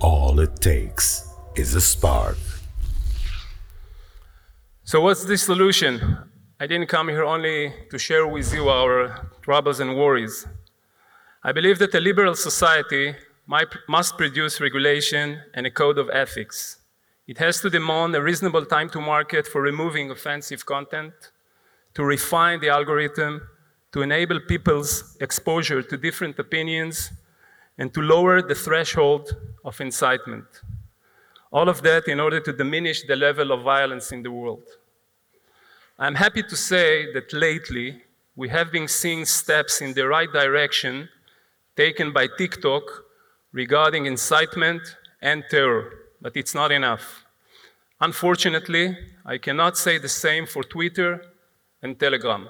All 0.00 0.40
it 0.40 0.60
takes 0.60 1.28
is 1.54 1.74
a 1.74 1.80
spark. 1.80 2.38
So, 4.84 5.00
what's 5.00 5.24
the 5.24 5.36
solution? 5.36 6.18
I 6.58 6.66
didn't 6.66 6.88
come 6.88 7.08
here 7.08 7.24
only 7.24 7.72
to 7.90 7.98
share 7.98 8.26
with 8.26 8.52
you 8.54 8.68
our 8.68 9.30
troubles 9.42 9.80
and 9.80 9.96
worries. 9.96 10.46
I 11.42 11.52
believe 11.52 11.78
that 11.80 11.94
a 11.94 12.00
liberal 12.00 12.34
society 12.34 13.16
must 13.88 14.16
produce 14.16 14.60
regulation 14.60 15.40
and 15.54 15.66
a 15.66 15.70
code 15.70 15.98
of 15.98 16.08
ethics 16.12 16.82
it 17.26 17.38
has 17.38 17.60
to 17.60 17.70
demand 17.70 18.14
a 18.16 18.22
reasonable 18.22 18.66
time 18.66 18.90
to 18.90 19.00
market 19.00 19.46
for 19.46 19.62
removing 19.62 20.10
offensive 20.10 20.66
content, 20.66 21.14
to 21.94 22.04
refine 22.04 22.60
the 22.60 22.68
algorithm, 22.68 23.48
to 23.92 24.02
enable 24.02 24.40
people's 24.40 25.16
exposure 25.20 25.82
to 25.82 25.96
different 25.96 26.38
opinions, 26.38 27.12
and 27.78 27.94
to 27.94 28.00
lower 28.00 28.42
the 28.42 28.54
threshold 28.54 29.36
of 29.64 29.80
incitement. 29.80 30.46
All 31.52 31.68
of 31.68 31.82
that 31.82 32.08
in 32.08 32.18
order 32.18 32.40
to 32.40 32.52
diminish 32.52 33.04
the 33.04 33.16
level 33.16 33.52
of 33.52 33.62
violence 33.62 34.10
in 34.10 34.22
the 34.22 34.32
world. 34.32 34.64
I'm 35.98 36.16
happy 36.16 36.42
to 36.42 36.56
say 36.56 37.12
that 37.12 37.32
lately 37.32 38.02
we 38.34 38.48
have 38.48 38.72
been 38.72 38.88
seeing 38.88 39.24
steps 39.24 39.80
in 39.80 39.94
the 39.94 40.08
right 40.08 40.32
direction 40.32 41.08
taken 41.76 42.12
by 42.12 42.26
TikTok 42.26 43.01
regarding 43.52 44.06
incitement 44.06 44.82
and 45.20 45.44
terror 45.50 46.02
but 46.22 46.36
it's 46.36 46.54
not 46.54 46.70
enough. 46.70 47.24
Unfortunately, 48.00 48.96
I 49.26 49.38
cannot 49.38 49.76
say 49.76 49.98
the 49.98 50.08
same 50.08 50.46
for 50.46 50.62
Twitter 50.62 51.20
and 51.82 51.98
Telegram. 51.98 52.48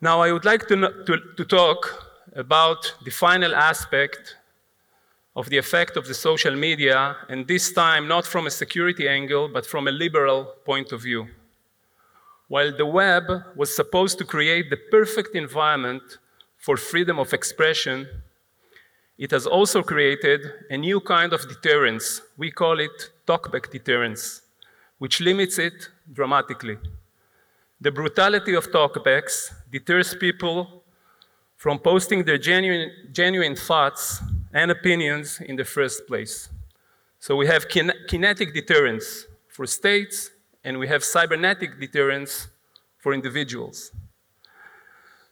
Now, 0.00 0.20
I 0.20 0.32
would 0.32 0.44
like 0.44 0.66
to, 0.68 0.76
to, 1.06 1.18
to 1.36 1.44
talk 1.44 2.08
about 2.34 2.94
the 3.04 3.10
final 3.10 3.54
aspect 3.54 4.36
of 5.34 5.48
the 5.48 5.58
effect 5.58 5.96
of 5.96 6.06
the 6.06 6.14
social 6.14 6.54
media, 6.54 7.16
and 7.28 7.46
this 7.46 7.72
time 7.72 8.06
not 8.06 8.26
from 8.26 8.46
a 8.46 8.50
security 8.50 9.08
angle, 9.08 9.48
but 9.48 9.66
from 9.66 9.88
a 9.88 9.92
liberal 9.92 10.44
point 10.64 10.92
of 10.92 11.02
view. 11.02 11.28
While 12.48 12.76
the 12.76 12.86
web 12.86 13.24
was 13.56 13.74
supposed 13.74 14.18
to 14.18 14.24
create 14.24 14.70
the 14.70 14.76
perfect 14.90 15.34
environment 15.34 16.02
for 16.58 16.76
freedom 16.76 17.18
of 17.18 17.32
expression, 17.32 18.06
it 19.18 19.30
has 19.30 19.46
also 19.46 19.82
created 19.82 20.40
a 20.70 20.76
new 20.76 21.00
kind 21.00 21.32
of 21.32 21.46
deterrence. 21.48 22.20
We 22.36 22.50
call 22.50 22.80
it 22.80 23.10
talkback 23.26 23.70
deterrence, 23.70 24.42
which 24.98 25.20
limits 25.20 25.58
it 25.58 25.88
dramatically. 26.12 26.78
The 27.80 27.90
brutality 27.90 28.54
of 28.54 28.70
talkbacks 28.70 29.52
deters 29.70 30.14
people 30.14 30.82
from 31.56 31.78
posting 31.78 32.24
their 32.24 32.38
genuine, 32.38 32.90
genuine 33.12 33.56
thoughts 33.56 34.20
and 34.52 34.70
opinions 34.70 35.40
in 35.40 35.56
the 35.56 35.64
first 35.64 36.06
place. 36.06 36.48
So 37.18 37.36
we 37.36 37.46
have 37.46 37.68
kin- 37.68 37.92
kinetic 38.08 38.52
deterrence 38.52 39.26
for 39.48 39.66
states, 39.66 40.30
and 40.64 40.78
we 40.78 40.88
have 40.88 41.04
cybernetic 41.04 41.78
deterrence 41.78 42.48
for 42.98 43.12
individuals. 43.12 43.92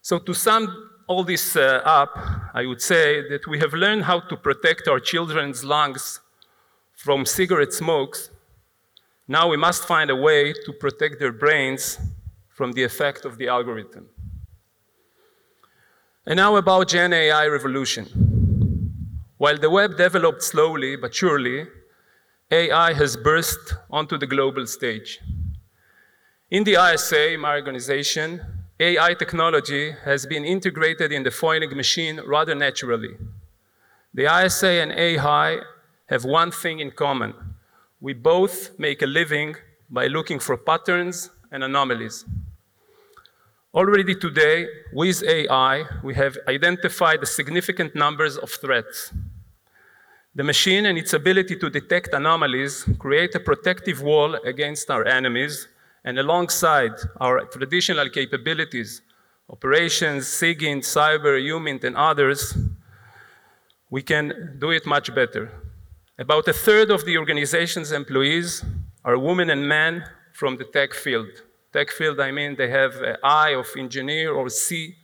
So, 0.02 0.18
to 0.18 0.34
sum 0.34 0.89
all 1.10 1.24
this 1.24 1.56
uh, 1.56 1.82
up, 1.84 2.16
I 2.54 2.64
would 2.66 2.80
say 2.80 3.28
that 3.30 3.48
we 3.48 3.58
have 3.58 3.74
learned 3.74 4.04
how 4.04 4.20
to 4.20 4.36
protect 4.36 4.86
our 4.86 5.00
children's 5.00 5.64
lungs 5.64 6.20
from 6.94 7.26
cigarette 7.26 7.72
smokes. 7.72 8.30
Now 9.26 9.48
we 9.48 9.56
must 9.56 9.84
find 9.86 10.08
a 10.08 10.14
way 10.14 10.52
to 10.52 10.72
protect 10.72 11.18
their 11.18 11.32
brains 11.32 11.98
from 12.48 12.70
the 12.72 12.84
effect 12.84 13.24
of 13.24 13.38
the 13.38 13.48
algorithm. 13.48 14.06
And 16.26 16.36
now 16.36 16.54
about 16.54 16.86
Gen 16.86 17.12
AI 17.12 17.46
revolution. 17.48 18.06
While 19.36 19.58
the 19.58 19.68
web 19.68 19.96
developed 19.96 20.44
slowly 20.44 20.94
but 20.94 21.12
surely, 21.12 21.66
AI 22.52 22.92
has 22.92 23.16
burst 23.16 23.74
onto 23.90 24.16
the 24.16 24.28
global 24.28 24.64
stage. 24.64 25.18
In 26.52 26.62
the 26.62 26.76
ISA, 26.92 27.36
my 27.36 27.56
organization, 27.56 28.59
AI 28.82 29.12
technology 29.12 29.90
has 30.06 30.24
been 30.24 30.42
integrated 30.42 31.12
in 31.12 31.22
the 31.22 31.30
foiling 31.30 31.76
machine 31.76 32.18
rather 32.26 32.54
naturally. 32.54 33.14
The 34.14 34.24
ISA 34.24 34.68
and 34.68 34.90
AI 34.92 35.58
have 36.06 36.24
one 36.24 36.50
thing 36.50 36.80
in 36.80 36.90
common. 36.90 37.34
We 38.00 38.14
both 38.14 38.78
make 38.78 39.02
a 39.02 39.06
living 39.06 39.56
by 39.90 40.06
looking 40.06 40.38
for 40.38 40.56
patterns 40.56 41.28
and 41.52 41.62
anomalies. 41.62 42.24
Already 43.74 44.14
today, 44.14 44.66
with 44.94 45.22
AI, 45.24 45.84
we 46.02 46.14
have 46.14 46.38
identified 46.48 47.28
significant 47.28 47.94
numbers 47.94 48.38
of 48.38 48.50
threats. 48.50 49.12
The 50.34 50.42
machine 50.42 50.86
and 50.86 50.96
its 50.96 51.12
ability 51.12 51.56
to 51.56 51.68
detect 51.68 52.14
anomalies 52.14 52.88
create 52.98 53.34
a 53.34 53.40
protective 53.40 54.00
wall 54.00 54.36
against 54.36 54.90
our 54.90 55.04
enemies 55.04 55.68
and 56.04 56.18
alongside 56.18 56.92
our 57.20 57.44
traditional 57.46 58.08
capabilities, 58.08 59.02
operations, 59.48 60.26
SIGINT, 60.26 60.82
cyber, 60.82 61.38
HUMINT, 61.40 61.84
and 61.84 61.96
others, 61.96 62.56
we 63.90 64.02
can 64.02 64.56
do 64.58 64.70
it 64.70 64.86
much 64.86 65.14
better. 65.14 65.50
About 66.18 66.46
a 66.48 66.52
third 66.52 66.90
of 66.90 67.04
the 67.04 67.18
organization's 67.18 67.92
employees 67.92 68.64
are 69.04 69.18
women 69.18 69.50
and 69.50 69.66
men 69.66 70.04
from 70.32 70.56
the 70.56 70.64
tech 70.64 70.94
field. 70.94 71.28
Tech 71.72 71.90
field, 71.90 72.20
I 72.20 72.30
mean, 72.30 72.56
they 72.56 72.68
have 72.68 72.96
an 72.96 73.16
I 73.22 73.50
of 73.50 73.66
engineer 73.76 74.32
or 74.32 74.48
C 74.48 74.96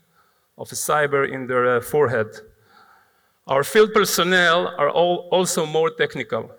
of 0.58 0.68
cyber 0.68 1.30
in 1.30 1.46
their 1.46 1.76
uh, 1.76 1.80
forehead. 1.80 2.28
Our 3.46 3.62
field 3.62 3.92
personnel 3.92 4.74
are 4.78 4.90
all 4.90 5.28
also 5.30 5.66
more 5.66 5.90
technical. 5.90 6.50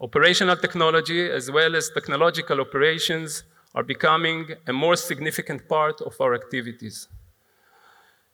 Operational 0.00 0.56
technology, 0.56 1.30
as 1.30 1.50
well 1.50 1.74
as 1.74 1.90
technological 1.90 2.60
operations, 2.60 3.44
are 3.76 3.84
becoming 3.84 4.48
a 4.66 4.72
more 4.72 4.96
significant 4.96 5.68
part 5.68 6.00
of 6.00 6.18
our 6.18 6.34
activities. 6.34 7.08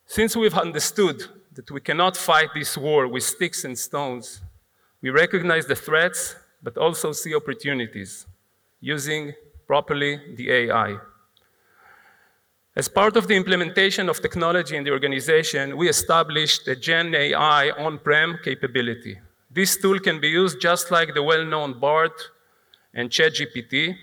Since 0.07 0.37
we've 0.37 0.57
understood 0.57 1.25
that 1.55 1.69
we 1.71 1.81
cannot 1.81 2.17
fight 2.17 2.51
this 2.55 2.79
war 2.79 3.09
with 3.09 3.25
sticks 3.25 3.65
and 3.65 3.77
stones, 3.77 4.41
we 5.03 5.11
recognize 5.11 5.67
the 5.67 5.75
threats, 5.75 6.37
but 6.63 6.79
also 6.79 7.11
see 7.11 7.35
opportunities 7.35 8.25
using 8.81 9.35
properly 9.67 10.21
the 10.37 10.51
AI. 10.51 10.97
As 12.77 12.89
part 12.89 13.17
of 13.17 13.27
the 13.27 13.35
implementation 13.35 14.09
of 14.09 14.23
technology 14.23 14.77
in 14.77 14.85
the 14.85 14.93
organization, 14.93 15.77
we 15.77 15.89
established 15.89 16.69
a 16.69 16.77
Gen 16.77 17.15
AI 17.15 17.71
on-prem 17.71 18.39
capability. 18.45 19.19
This 19.51 19.77
tool 19.77 19.99
can 19.99 20.21
be 20.21 20.29
used 20.29 20.61
just 20.61 20.91
like 20.91 21.15
the 21.15 21.23
well-known 21.23 21.81
Bard 21.81 22.13
and 22.95 23.11
ChatGPT. 23.11 23.97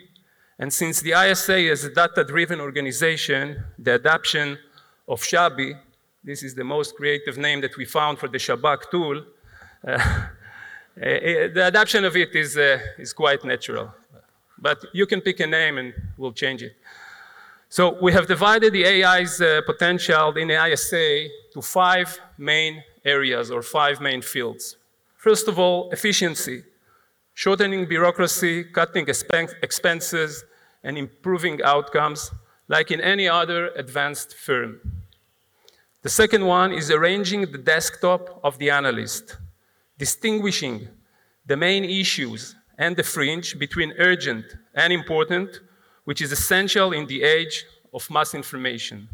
And 0.59 0.73
since 0.73 0.99
the 0.99 1.13
ISA 1.13 1.57
is 1.57 1.85
a 1.85 1.89
data-driven 1.89 2.59
organization, 2.59 3.63
the 3.77 3.95
adoption 3.95 4.57
of 5.07 5.21
Shabi, 5.21 5.79
this 6.21 6.43
is 6.43 6.53
the 6.53 6.65
most 6.65 6.95
creative 6.95 7.37
name 7.37 7.61
that 7.61 7.77
we 7.77 7.85
found 7.85 8.19
for 8.19 8.27
the 8.27 8.37
Shabak 8.37 8.91
tool, 8.91 9.23
uh, 9.87 10.25
the 10.95 11.63
adoption 11.65 12.03
of 12.03 12.17
it 12.17 12.35
is, 12.35 12.57
uh, 12.57 12.77
is 12.97 13.13
quite 13.13 13.45
natural. 13.45 13.93
But 14.57 14.83
you 14.93 15.05
can 15.05 15.21
pick 15.21 15.39
a 15.39 15.47
name 15.47 15.77
and 15.77 15.93
we'll 16.17 16.33
change 16.33 16.61
it. 16.61 16.75
So 17.69 17.97
we 18.01 18.11
have 18.11 18.27
divided 18.27 18.73
the 18.73 18.85
AI's 18.85 19.39
uh, 19.39 19.61
potential 19.65 20.35
in 20.35 20.49
the 20.49 20.67
ISA 20.67 21.27
to 21.53 21.61
five 21.61 22.19
main 22.37 22.83
areas 23.05 23.49
or 23.49 23.61
five 23.61 24.01
main 24.01 24.21
fields. 24.21 24.75
First 25.15 25.47
of 25.47 25.57
all, 25.57 25.89
efficiency, 25.91 26.63
shortening 27.33 27.85
bureaucracy, 27.87 28.65
cutting 28.65 29.07
expenses, 29.07 30.43
and 30.83 30.97
improving 30.97 31.61
outcomes 31.63 32.31
like 32.67 32.91
in 32.91 33.01
any 33.01 33.27
other 33.27 33.69
advanced 33.75 34.35
firm. 34.35 34.79
The 36.01 36.09
second 36.09 36.45
one 36.45 36.71
is 36.71 36.89
arranging 36.91 37.51
the 37.51 37.57
desktop 37.57 38.39
of 38.43 38.57
the 38.57 38.69
analyst, 38.69 39.37
distinguishing 39.97 40.87
the 41.45 41.57
main 41.57 41.83
issues 41.83 42.55
and 42.77 42.95
the 42.95 43.03
fringe 43.03 43.59
between 43.59 43.93
urgent 43.97 44.45
and 44.73 44.93
important, 44.93 45.59
which 46.05 46.21
is 46.21 46.31
essential 46.31 46.93
in 46.93 47.05
the 47.07 47.23
age 47.23 47.65
of 47.93 48.09
mass 48.09 48.33
information. 48.33 49.09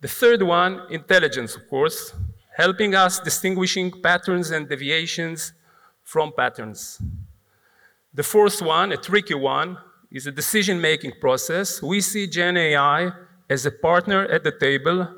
The 0.00 0.08
third 0.08 0.42
one, 0.42 0.82
intelligence, 0.90 1.56
of 1.56 1.68
course, 1.68 2.12
helping 2.56 2.94
us 2.94 3.18
distinguishing 3.18 3.90
patterns 4.02 4.50
and 4.52 4.68
deviations 4.68 5.54
from 6.02 6.32
patterns. 6.32 7.00
The 8.12 8.22
fourth 8.22 8.62
one, 8.62 8.92
a 8.92 8.96
tricky 8.96 9.34
one, 9.34 9.78
is 10.14 10.28
a 10.28 10.32
decision-making 10.32 11.12
process. 11.20 11.82
We 11.82 12.00
see 12.00 12.28
Gen 12.28 12.56
AI 12.56 13.10
as 13.50 13.66
a 13.66 13.72
partner 13.72 14.22
at 14.26 14.44
the 14.44 14.52
table, 14.52 15.08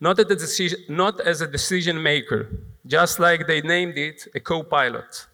not, 0.00 0.20
not 0.88 1.20
as 1.20 1.40
a 1.40 1.46
decision 1.48 2.00
maker, 2.00 2.48
just 2.86 3.18
like 3.18 3.48
they 3.48 3.60
named 3.60 3.98
it 3.98 4.28
a 4.32 4.38
co-pilot. 4.38 5.26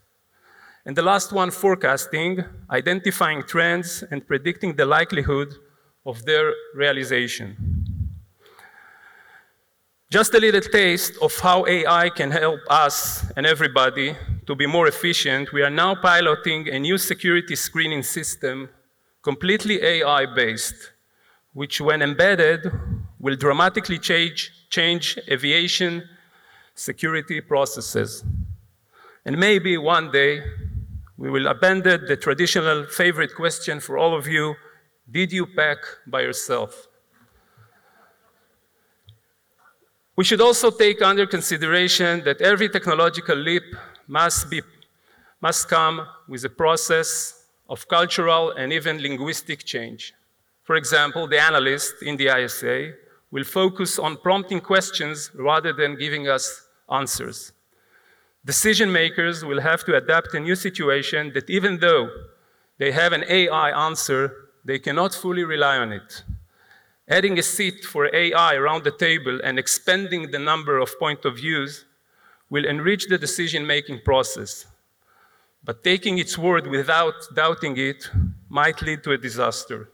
And 0.87 0.97
the 0.97 1.03
last 1.03 1.33
one, 1.33 1.51
forecasting, 1.51 2.43
identifying 2.71 3.43
trends 3.43 4.03
and 4.11 4.27
predicting 4.27 4.75
the 4.75 4.87
likelihood 4.87 5.55
of 6.07 6.25
their 6.25 6.55
realization. 6.75 7.57
Just 10.11 10.33
a 10.35 10.41
little 10.41 10.63
taste 10.63 11.13
of 11.21 11.39
how 11.41 11.67
AI 11.67 12.09
can 12.09 12.31
help 12.31 12.61
us 12.71 13.27
and 13.37 13.47
everybody 13.47 14.17
to 14.47 14.57
be 14.57 14.67
more 14.67 14.89
efficient. 14.89 15.53
We 15.53 15.63
are 15.63 15.71
now 15.71 15.95
piloting 15.95 16.69
a 16.71 16.79
new 16.79 16.97
security 16.97 17.55
screening 17.55 18.03
system, 18.03 18.71
completely 19.23 19.83
AI 19.83 20.27
based, 20.27 20.93
which, 21.53 21.81
when 21.81 22.03
embedded, 22.03 22.71
will 23.19 23.37
dramatically 23.37 23.99
change, 23.99 24.51
change 24.71 25.19
aviation 25.29 26.09
security 26.75 27.41
processes. 27.41 28.25
And 29.25 29.37
maybe 29.39 29.77
one 29.77 30.11
day 30.11 30.43
we 31.17 31.31
will 31.31 31.47
abandon 31.47 32.07
the 32.07 32.17
traditional 32.17 32.85
favorite 32.85 33.35
question 33.35 33.79
for 33.79 33.99
all 33.99 34.17
of 34.17 34.27
you 34.27 34.55
Did 35.11 35.33
you 35.33 35.45
pack 35.45 35.79
by 36.07 36.23
yourself? 36.23 36.87
We 40.17 40.25
should 40.25 40.41
also 40.41 40.71
take 40.71 41.03
under 41.03 41.27
consideration 41.27 42.23
that 42.25 42.41
every 42.41 42.69
technological 42.69 43.37
leap 43.37 43.65
must, 44.07 44.49
be, 44.49 44.63
must 45.41 45.69
come 45.69 46.07
with 46.29 46.45
a 46.45 46.49
process 46.49 47.40
of 47.71 47.89
cultural 47.89 48.51
and 48.51 48.73
even 48.73 49.01
linguistic 49.01 49.65
change. 49.65 50.13
For 50.65 50.77
example, 50.77 51.27
the 51.27 51.41
analyst 51.41 52.03
in 52.03 52.17
the 52.17 52.29
ISA 52.37 52.93
will 53.31 53.45
focus 53.45 53.99
on 53.99 54.17
prompting 54.17 54.61
questions 54.61 55.31
rather 55.35 55.73
than 55.73 55.97
giving 55.97 56.29
us 56.29 56.69
answers. 56.91 57.53
Decision 58.45 58.91
makers 58.91 59.45
will 59.45 59.61
have 59.61 59.85
to 59.85 59.97
adapt 59.97 60.35
a 60.35 60.41
new 60.41 60.57
situation 60.57 61.33
that 61.35 61.49
even 61.49 61.79
though 61.79 62.11
they 62.79 62.91
have 62.91 63.13
an 63.13 63.25
AI 63.29 63.71
answer, 63.87 64.35
they 64.65 64.79
cannot 64.79 65.15
fully 65.15 65.45
rely 65.45 65.77
on 65.77 65.93
it. 65.93 66.25
Adding 67.09 67.39
a 67.39 67.43
seat 67.43 67.85
for 67.85 68.15
AI 68.15 68.55
around 68.55 68.83
the 68.85 68.91
table 69.07 69.41
and 69.45 69.59
expanding 69.59 70.31
the 70.31 70.39
number 70.39 70.79
of 70.79 70.99
point 70.99 71.25
of 71.25 71.37
views 71.37 71.85
will 72.49 72.65
enrich 72.65 73.07
the 73.09 73.19
decision 73.19 73.67
making 73.67 74.01
process. 74.05 74.67
But 75.63 75.85
taking 75.85 76.19
its 76.19 76.39
word 76.39 76.67
without 76.67 77.15
doubting 77.35 77.77
it 77.77 78.11
might 78.49 78.81
lead 78.83 79.05
to 79.05 79.13
a 79.13 79.19
disaster. 79.19 79.89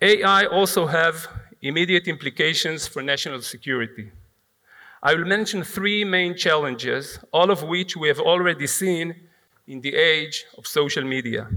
AI 0.00 0.46
also 0.46 0.86
have 0.86 1.28
immediate 1.60 2.08
implications 2.08 2.86
for 2.86 3.02
national 3.02 3.40
security. 3.40 4.10
I 5.02 5.14
will 5.14 5.24
mention 5.24 5.64
three 5.64 6.04
main 6.04 6.36
challenges, 6.36 7.18
all 7.32 7.50
of 7.50 7.62
which 7.62 7.96
we 7.96 8.08
have 8.08 8.20
already 8.20 8.66
seen 8.66 9.14
in 9.66 9.80
the 9.80 9.94
age 9.94 10.44
of 10.58 10.66
social 10.66 11.04
media. 11.04 11.48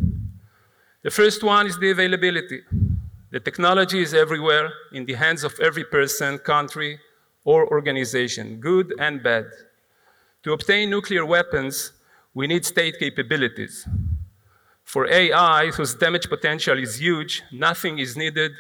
The 1.04 1.12
first 1.12 1.44
one 1.44 1.68
is 1.68 1.78
the 1.78 1.92
availability. 1.92 2.62
The 3.32 3.40
technology 3.40 4.02
is 4.02 4.14
everywhere 4.14 4.72
in 4.94 5.06
the 5.06 5.14
hands 5.14 5.44
of 5.44 5.60
every 5.60 5.84
person, 5.84 6.38
country, 6.40 7.00
or 7.44 7.68
organization, 7.68 8.60
good 8.60 8.94
and 9.00 9.22
bad. 9.22 9.46
To 10.44 10.54
obtain 10.54 10.90
nuclear 10.90 11.26
weapons, 11.26 11.92
we 12.36 12.46
need 12.46 12.66
state 12.66 13.00
capabilities. 13.00 13.88
For 14.84 15.08
AI, 15.08 15.68
whose 15.72 15.96
damage 15.96 16.30
potential 16.30 16.78
is 16.78 16.98
huge, 17.00 17.42
nothing 17.52 17.98
is 17.98 18.16
needed, 18.16 18.52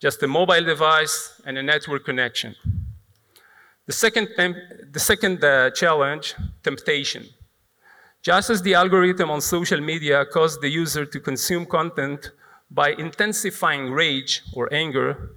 just 0.00 0.22
a 0.22 0.28
mobile 0.28 0.64
device 0.64 1.40
and 1.44 1.58
a 1.58 1.62
network 1.62 2.04
connection. 2.04 2.54
The 3.86 3.92
second, 3.92 4.28
the 4.90 5.00
second 5.00 5.44
uh, 5.44 5.70
challenge, 5.70 6.34
temptation. 6.62 7.26
Just 8.22 8.50
as 8.50 8.62
the 8.62 8.74
algorithm 8.74 9.30
on 9.30 9.40
social 9.40 9.80
media 9.80 10.24
caused 10.24 10.60
the 10.60 10.68
user 10.68 11.04
to 11.04 11.20
consume 11.20 11.66
content 11.66 12.30
by 12.70 12.90
intensifying 12.92 13.90
rage 13.92 14.42
or 14.54 14.72
anger, 14.72 15.30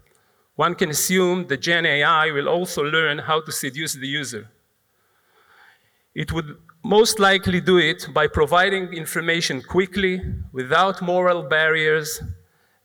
one 0.55 0.75
can 0.75 0.89
assume 0.89 1.47
the 1.47 1.57
Gen 1.57 1.85
AI 1.85 2.31
will 2.31 2.49
also 2.49 2.83
learn 2.83 3.19
how 3.19 3.41
to 3.41 3.51
seduce 3.51 3.93
the 3.93 4.07
user. 4.07 4.47
It 6.15 6.31
would 6.33 6.57
most 6.83 7.19
likely 7.19 7.61
do 7.61 7.77
it 7.77 8.07
by 8.13 8.27
providing 8.27 8.93
information 8.93 9.61
quickly, 9.61 10.21
without 10.51 11.01
moral 11.01 11.43
barriers, 11.43 12.21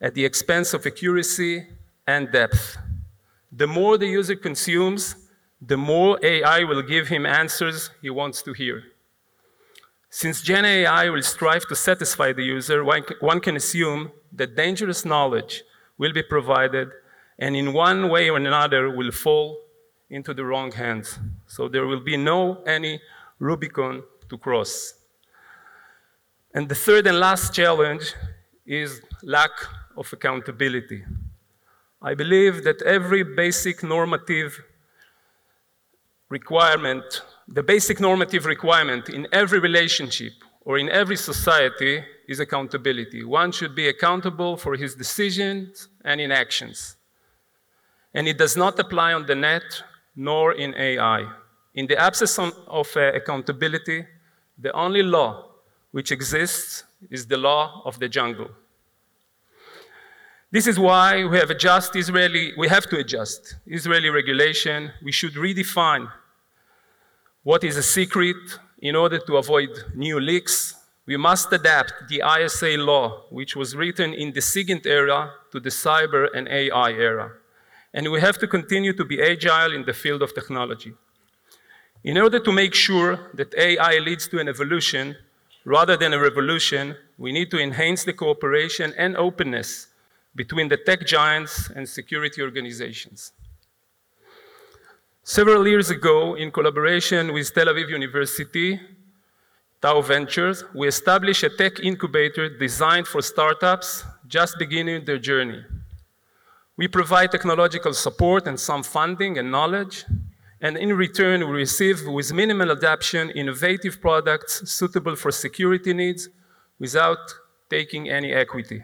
at 0.01 0.15
the 0.15 0.25
expense 0.25 0.75
of 0.75 0.87
accuracy 0.87 1.67
and 2.07 2.31
depth. 2.33 2.77
The 3.51 3.67
more 3.67 3.97
the 3.97 4.09
user 4.09 4.37
consumes, 4.37 5.17
the 5.61 5.77
more 5.77 6.19
AI 6.23 6.65
will 6.65 6.83
give 6.83 7.09
him 7.09 7.25
answers 7.25 7.91
he 8.03 8.11
wants 8.11 8.43
to 8.43 8.53
hear. 8.53 8.83
Since 10.11 10.43
Gen 10.43 10.65
AI 10.65 11.09
will 11.09 11.23
strive 11.23 11.67
to 11.69 11.77
satisfy 11.77 12.33
the 12.33 12.45
user, 12.45 12.85
one 12.85 13.41
can 13.41 13.57
assume 13.57 14.13
that 14.33 14.57
dangerous 14.57 15.05
knowledge 15.05 15.63
will 15.99 16.13
be 16.13 16.23
provided 16.23 16.91
and 17.39 17.57
in 17.57 17.73
one 17.73 18.09
way 18.09 18.29
or 18.29 18.37
another 18.37 18.91
will 18.91 19.11
fall 19.11 19.59
into 20.11 20.35
the 20.35 20.45
wrong 20.45 20.71
hands. 20.73 21.19
So 21.47 21.69
there 21.69 21.87
will 21.87 22.01
be 22.01 22.17
no 22.17 22.63
any 22.65 23.01
Rubicon 23.39 24.03
to 24.29 24.39
cross. 24.39 24.95
And 26.55 26.69
the 26.69 26.75
third 26.75 27.07
and 27.07 27.19
last 27.19 27.53
challenge 27.55 28.15
is 28.65 29.01
lack 29.23 29.51
of 29.97 30.13
accountability. 30.13 31.05
I 32.01 32.15
believe 32.15 32.65
that 32.65 32.83
every 32.83 33.23
basic 33.23 33.83
normative 33.83 34.63
requirement, 36.29 37.23
the 37.49 37.63
basic 37.63 38.01
normative 38.01 38.47
requirement 38.47 39.09
in 39.09 39.27
every 39.33 39.59
relationship 39.59 40.33
or 40.61 40.79
in 40.79 40.89
every 40.89 41.17
society 41.17 42.05
is 42.29 42.41
accountability. 42.41 43.25
One 43.25 43.53
should 43.53 43.75
be 43.75 43.89
accountable 43.89 44.57
for 44.57 44.77
his 44.77 44.95
decisions 44.95 45.89
and 46.05 46.21
inactions. 46.21 46.97
And 48.15 48.29
it 48.29 48.39
does 48.39 48.57
not 48.57 48.79
apply 48.79 49.13
on 49.13 49.27
the 49.27 49.35
net 49.35 49.83
nor 50.17 50.53
in 50.53 50.75
AI. 50.75 51.21
In 51.75 51.87
the 51.87 51.99
absence 51.99 52.39
of 52.39 52.97
uh, 52.97 53.13
accountability, 53.13 54.07
the 54.59 54.73
only 54.73 55.03
law 55.03 55.47
which 55.91 56.13
exists 56.13 56.85
is 57.11 57.27
the 57.27 57.37
law 57.37 57.83
of 57.85 57.99
the 57.99 58.09
jungle. 58.09 58.49
This 60.51 60.69
is 60.69 60.79
why 60.79 61.25
we 61.25 61.37
have 61.37 61.51
adjust 61.51 61.97
Israeli, 61.97 62.53
we 62.57 62.69
have 62.69 62.87
to 62.91 62.99
adjust 62.99 63.57
Israeli 63.67 64.09
regulation. 64.09 64.93
We 65.03 65.11
should 65.11 65.35
redefine 65.35 66.09
what 67.43 67.65
is 67.65 67.77
a 67.77 67.83
secret 67.83 68.37
in 68.79 68.95
order 68.95 69.19
to 69.19 69.37
avoid 69.37 69.71
new 69.97 70.21
leaks. 70.21 70.77
We 71.07 71.17
must 71.17 71.53
adapt 71.53 72.09
the 72.09 72.23
ISA 72.39 72.77
law, 72.79 73.25
which 73.31 73.57
was 73.57 73.75
written 73.75 74.15
in 74.15 74.33
the 74.33 74.41
SIGINT 74.41 74.87
era, 74.87 75.33
to 75.51 75.59
the 75.59 75.71
cyber 75.71 76.29
and 76.35 76.47
AI 76.47 76.93
era. 76.93 77.33
And 77.93 78.13
we 78.13 78.21
have 78.21 78.39
to 78.39 78.47
continue 78.47 78.93
to 78.93 79.05
be 79.05 79.21
agile 79.21 79.73
in 79.73 79.85
the 79.85 79.93
field 79.93 80.23
of 80.23 80.35
technology. 80.35 80.95
In 82.05 82.19
order 82.19 82.39
to 82.39 82.53
make 82.53 82.75
sure 82.75 83.31
that 83.33 83.55
AI 83.57 83.99
leads 83.99 84.29
to 84.29 84.39
an 84.39 84.47
evolution 84.47 85.17
rather 85.65 85.97
than 85.97 86.13
a 86.13 86.19
revolution, 86.19 86.95
we 87.17 87.33
need 87.33 87.51
to 87.51 87.59
enhance 87.59 88.05
the 88.05 88.13
cooperation 88.13 88.93
and 88.99 89.17
openness 89.17 89.89
between 90.37 90.69
the 90.69 90.77
tech 90.77 91.07
giants 91.07 91.71
and 91.71 91.89
security 91.89 92.43
organizations. 92.43 93.33
Several 95.23 95.67
years 95.67 95.89
ago, 95.89 96.35
in 96.35 96.51
collaboration 96.51 97.33
with 97.33 97.55
Tel 97.55 97.69
Aviv 97.69 97.89
University, 97.89 98.79
Tau 99.81 100.03
Ventures, 100.03 100.63
we 100.75 100.87
established 100.87 101.43
a 101.43 101.49
tech 101.49 101.81
incubator 101.81 102.51
designed 102.51 103.07
for 103.07 103.23
startups 103.23 104.05
just 104.29 104.59
beginning 104.59 105.07
their 105.07 105.19
journey. 105.19 105.65
We 106.77 106.87
provide 106.89 107.31
technological 107.31 107.95
support 107.95 108.47
and 108.47 108.61
some 108.61 108.83
funding 108.83 109.39
and 109.39 109.51
knowledge, 109.51 110.05
and 110.65 110.79
in 110.79 110.95
return, 110.95 111.41
we 111.47 111.53
receive, 111.53 112.07
with 112.07 112.33
minimal 112.33 112.71
adaptation, 112.71 113.29
innovative 113.29 114.01
products 114.01 114.63
suitable 114.65 115.15
for 115.15 115.31
security 115.31 115.93
needs 115.93 116.31
without 116.79 117.19
taking 117.69 118.09
any 118.09 118.33
equity. 118.33 118.83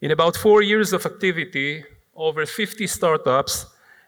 In 0.00 0.10
about 0.10 0.38
four 0.38 0.62
years 0.62 0.94
of 0.94 1.04
activity, 1.04 1.84
over 2.16 2.46
50 2.46 2.86
startups 2.86 3.66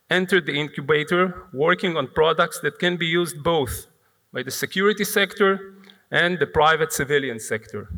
entered 0.08 0.46
the 0.46 0.54
incubator 0.54 1.46
working 1.52 1.98
on 1.98 2.06
products 2.06 2.58
that 2.60 2.78
can 2.78 2.96
be 2.96 3.06
used 3.06 3.42
both 3.42 3.86
by 4.32 4.42
the 4.42 4.50
security 4.50 5.04
sector 5.04 5.74
and 6.10 6.38
the 6.38 6.46
private 6.46 6.90
civilian 6.90 7.38
sector. 7.38 7.90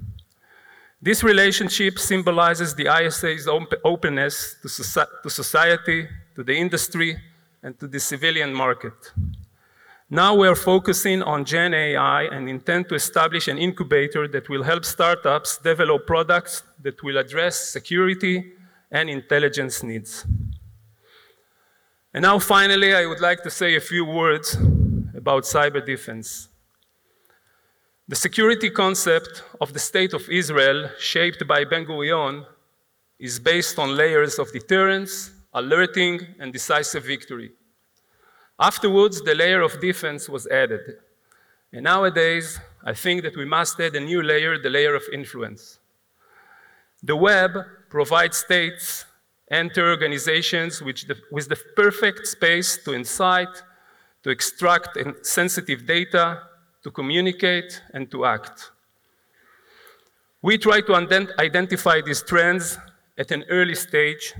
This 1.01 1.23
relationship 1.23 2.01
symbolizes 2.01 2.75
the 2.75 2.89
ISA's 2.89 3.47
op- 3.47 3.81
openness 3.85 4.57
to 4.63 5.31
society, 5.31 6.09
to 6.35 6.43
the 6.43 6.57
industry, 6.57 7.21
and 7.65 7.81
to 7.81 7.89
the 7.89 7.99
civilian 7.99 8.53
market. 8.55 8.93
Now 10.11 10.35
we 10.35 10.47
are 10.47 10.55
focusing 10.55 11.23
on 11.23 11.47
Gen 11.47 11.73
AI 11.73 12.25
and 12.25 12.49
intend 12.49 12.89
to 12.91 12.95
establish 12.95 13.49
an 13.49 13.59
incubator 13.59 14.29
that 14.29 14.49
will 14.51 14.63
help 14.63 14.85
startups 14.85 15.59
develop 15.59 16.07
products 16.07 16.63
that 16.83 17.03
will 17.03 17.17
address 17.17 17.57
security 17.71 18.53
and 18.93 19.09
intelligence 19.09 19.83
needs. 19.83 20.27
And 22.13 22.23
now, 22.23 22.39
finally, 22.39 22.95
I 22.95 23.07
would 23.07 23.21
like 23.21 23.43
to 23.43 23.51
say 23.51 23.75
a 23.75 23.81
few 23.81 24.05
words 24.05 24.55
about 25.17 25.43
cyber 25.43 25.85
defense. 25.85 26.49
The 28.07 28.15
security 28.15 28.71
concept 28.71 29.43
of 29.61 29.73
the 29.73 29.81
State 29.81 30.13
of 30.13 30.29
Israel, 30.29 30.91
shaped 30.99 31.45
by 31.49 31.65
Ben 31.65 31.87
Gurion, 31.87 32.47
is 33.19 33.41
based 33.41 33.79
on 33.79 33.97
layers 33.97 34.39
of 34.39 34.53
deterrence, 34.53 35.34
alerting, 35.55 36.21
and 36.41 36.53
decisive 36.53 37.05
victory. 37.05 37.53
Afterwards, 38.59 39.23
the 39.23 39.35
layer 39.35 39.63
of 39.63 39.81
defense 39.81 40.29
was 40.29 40.47
added. 40.49 40.81
And 41.73 41.85
nowadays, 41.85 42.61
I 42.85 42.93
think 42.95 43.23
that 43.23 43.37
we 43.37 43.45
must 43.45 43.81
add 43.81 43.97
a 43.97 44.01
new 44.01 44.23
layer, 44.23 44.59
the 44.59 44.71
layer 44.71 44.95
of 44.95 45.05
influence. 45.13 45.79
The 47.03 47.17
web 47.17 47.51
provides 47.89 48.37
states 48.37 49.05
and 49.49 49.71
organizations 49.77 50.79
the, 50.79 51.17
with 51.31 51.49
the 51.49 51.57
perfect 51.77 52.27
space 52.27 52.79
to 52.85 52.93
incite, 52.93 53.63
to 54.23 54.31
extract 54.31 54.97
sensitive 55.23 55.87
data, 55.87 56.43
to 56.83 56.91
communicate, 56.91 57.83
and 57.93 58.11
to 58.11 58.25
act. 58.25 58.71
We 60.43 60.59
try 60.59 60.81
to 60.81 60.93
ident- 60.93 61.37
identify 61.39 62.01
these 62.01 62.23
trends 62.23 62.79
at 63.17 63.31
an 63.31 63.45
early 63.49 63.75
stage, 63.75 64.35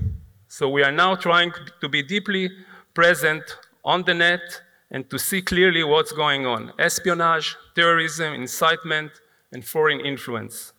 so 0.57 0.69
we 0.69 0.81
are 0.83 0.91
now 1.05 1.13
trying 1.15 1.51
to 1.81 1.89
be 1.89 2.01
deeply 2.01 2.49
present 2.93 3.43
on 3.83 4.03
the 4.03 4.13
net 4.13 4.61
and 4.89 5.09
to 5.09 5.19
see 5.19 5.41
clearly 5.41 5.83
what's 5.83 6.13
going 6.13 6.45
on 6.45 6.71
espionage, 6.79 7.57
terrorism, 7.75 8.33
incitement, 8.33 9.11
and 9.51 9.65
foreign 9.65 9.99
influence. 9.99 10.71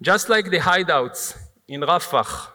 Just 0.00 0.28
like 0.28 0.48
the 0.52 0.60
hideouts 0.60 1.36
in 1.66 1.80
Rafah 1.80 2.50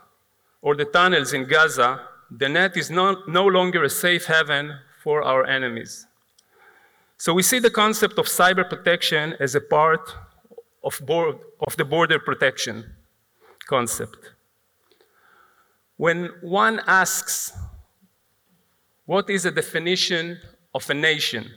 or 0.62 0.76
the 0.76 0.86
tunnels 0.86 1.34
in 1.34 1.46
Gaza, 1.46 2.08
the 2.32 2.48
net 2.48 2.78
is 2.78 2.90
no, 2.90 3.22
no 3.28 3.46
longer 3.46 3.84
a 3.84 3.90
safe 3.90 4.28
haven 4.28 4.80
for 5.04 5.22
our 5.24 5.46
enemies. 5.46 6.08
So 7.18 7.34
we 7.34 7.44
see 7.44 7.60
the 7.60 7.76
concept 7.84 8.18
of 8.18 8.28
cyber 8.28 8.70
protection 8.70 9.36
as 9.42 9.56
a 9.56 9.62
part 9.62 10.16
of, 10.86 11.02
board, 11.06 11.36
of 11.68 11.76
the 11.76 11.84
border 11.84 12.18
protection 12.18 12.96
concept. 13.68 14.39
When 16.00 16.30
one 16.40 16.80
asks 16.88 17.52
what 19.06 19.30
is 19.30 19.44
the 19.44 19.52
definition 19.52 20.40
of 20.74 20.90
a 20.90 20.94
nation? 20.94 21.52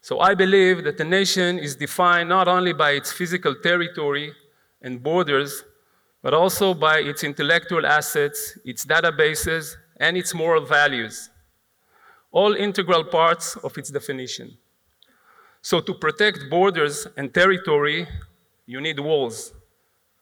So 0.00 0.18
I 0.18 0.34
believe 0.34 0.82
that 0.82 0.98
a 0.98 1.04
nation 1.04 1.56
is 1.60 1.76
defined 1.76 2.30
not 2.30 2.48
only 2.48 2.72
by 2.72 2.90
its 2.98 3.12
physical 3.12 3.54
territory 3.54 4.32
and 4.82 5.00
borders, 5.00 5.62
but 6.20 6.34
also 6.34 6.74
by 6.74 6.98
its 6.98 7.22
intellectual 7.22 7.86
assets, 7.86 8.58
its 8.64 8.84
databases, 8.84 9.76
and 9.98 10.16
its 10.16 10.34
moral 10.34 10.64
values, 10.64 11.30
all 12.32 12.54
integral 12.54 13.04
parts 13.04 13.54
of 13.58 13.78
its 13.78 13.90
definition. 13.90 14.58
So, 15.62 15.78
to 15.78 15.94
protect 15.94 16.50
borders 16.50 17.06
and 17.16 17.32
territory, 17.32 18.08
you 18.66 18.80
need 18.80 18.98
walls. 18.98 19.52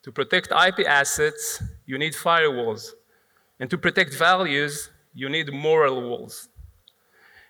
To 0.03 0.11
protect 0.11 0.51
IP 0.51 0.85
assets, 0.85 1.63
you 1.87 1.97
need 1.97 2.13
firewalls. 2.13 2.91
And 3.59 3.69
to 3.69 3.77
protect 3.77 4.13
values, 4.13 4.89
you 5.13 5.29
need 5.29 5.51
moral 5.51 6.01
walls. 6.01 6.49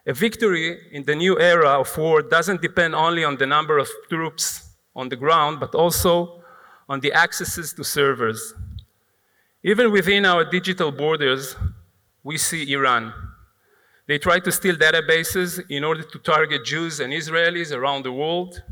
A 0.05 0.13
victory 0.13 0.79
in 0.93 1.03
the 1.03 1.15
new 1.15 1.37
era 1.37 1.79
of 1.81 1.97
war 1.97 2.21
doesn't 2.21 2.61
depend 2.61 2.95
only 2.95 3.25
on 3.25 3.37
the 3.37 3.45
number 3.45 3.77
of 3.77 3.89
troops 4.09 4.69
on 4.95 5.09
the 5.09 5.17
ground, 5.17 5.59
but 5.59 5.75
also 5.75 6.41
on 6.87 7.01
the 7.01 7.11
accesses 7.11 7.73
to 7.73 7.83
servers. 7.83 8.53
Even 9.63 9.91
within 9.91 10.25
our 10.25 10.49
digital 10.49 10.91
borders, 10.91 11.57
we 12.23 12.37
see 12.37 12.71
Iran. 12.71 13.13
They 14.07 14.17
try 14.17 14.39
to 14.39 14.51
steal 14.51 14.75
databases 14.75 15.61
in 15.69 15.83
order 15.83 16.03
to 16.03 16.19
target 16.19 16.63
Jews 16.63 17.01
and 17.01 17.11
Israelis 17.11 17.75
around 17.75 18.03
the 18.03 18.13
world. 18.13 18.63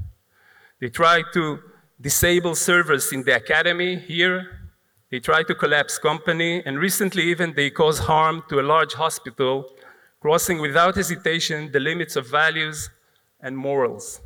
They 0.79 0.87
try 0.89 1.21
to 1.33 1.59
disable 1.99 2.55
servers 2.55 3.11
in 3.11 3.23
the 3.23 3.35
academy 3.35 3.97
here. 3.97 4.64
They 5.11 5.19
try 5.19 5.43
to 5.43 5.55
collapse 5.55 5.97
company, 5.97 6.63
and 6.65 6.79
recently 6.79 7.23
even 7.23 7.53
they 7.53 7.69
caused 7.69 8.03
harm 8.03 8.43
to 8.49 8.59
a 8.59 8.63
large 8.63 8.93
hospital, 8.93 9.71
crossing 10.19 10.59
without 10.59 10.95
hesitation 10.95 11.71
the 11.71 11.79
limits 11.79 12.15
of 12.15 12.27
values 12.27 12.89
and 13.39 13.55
morals. 13.55 14.21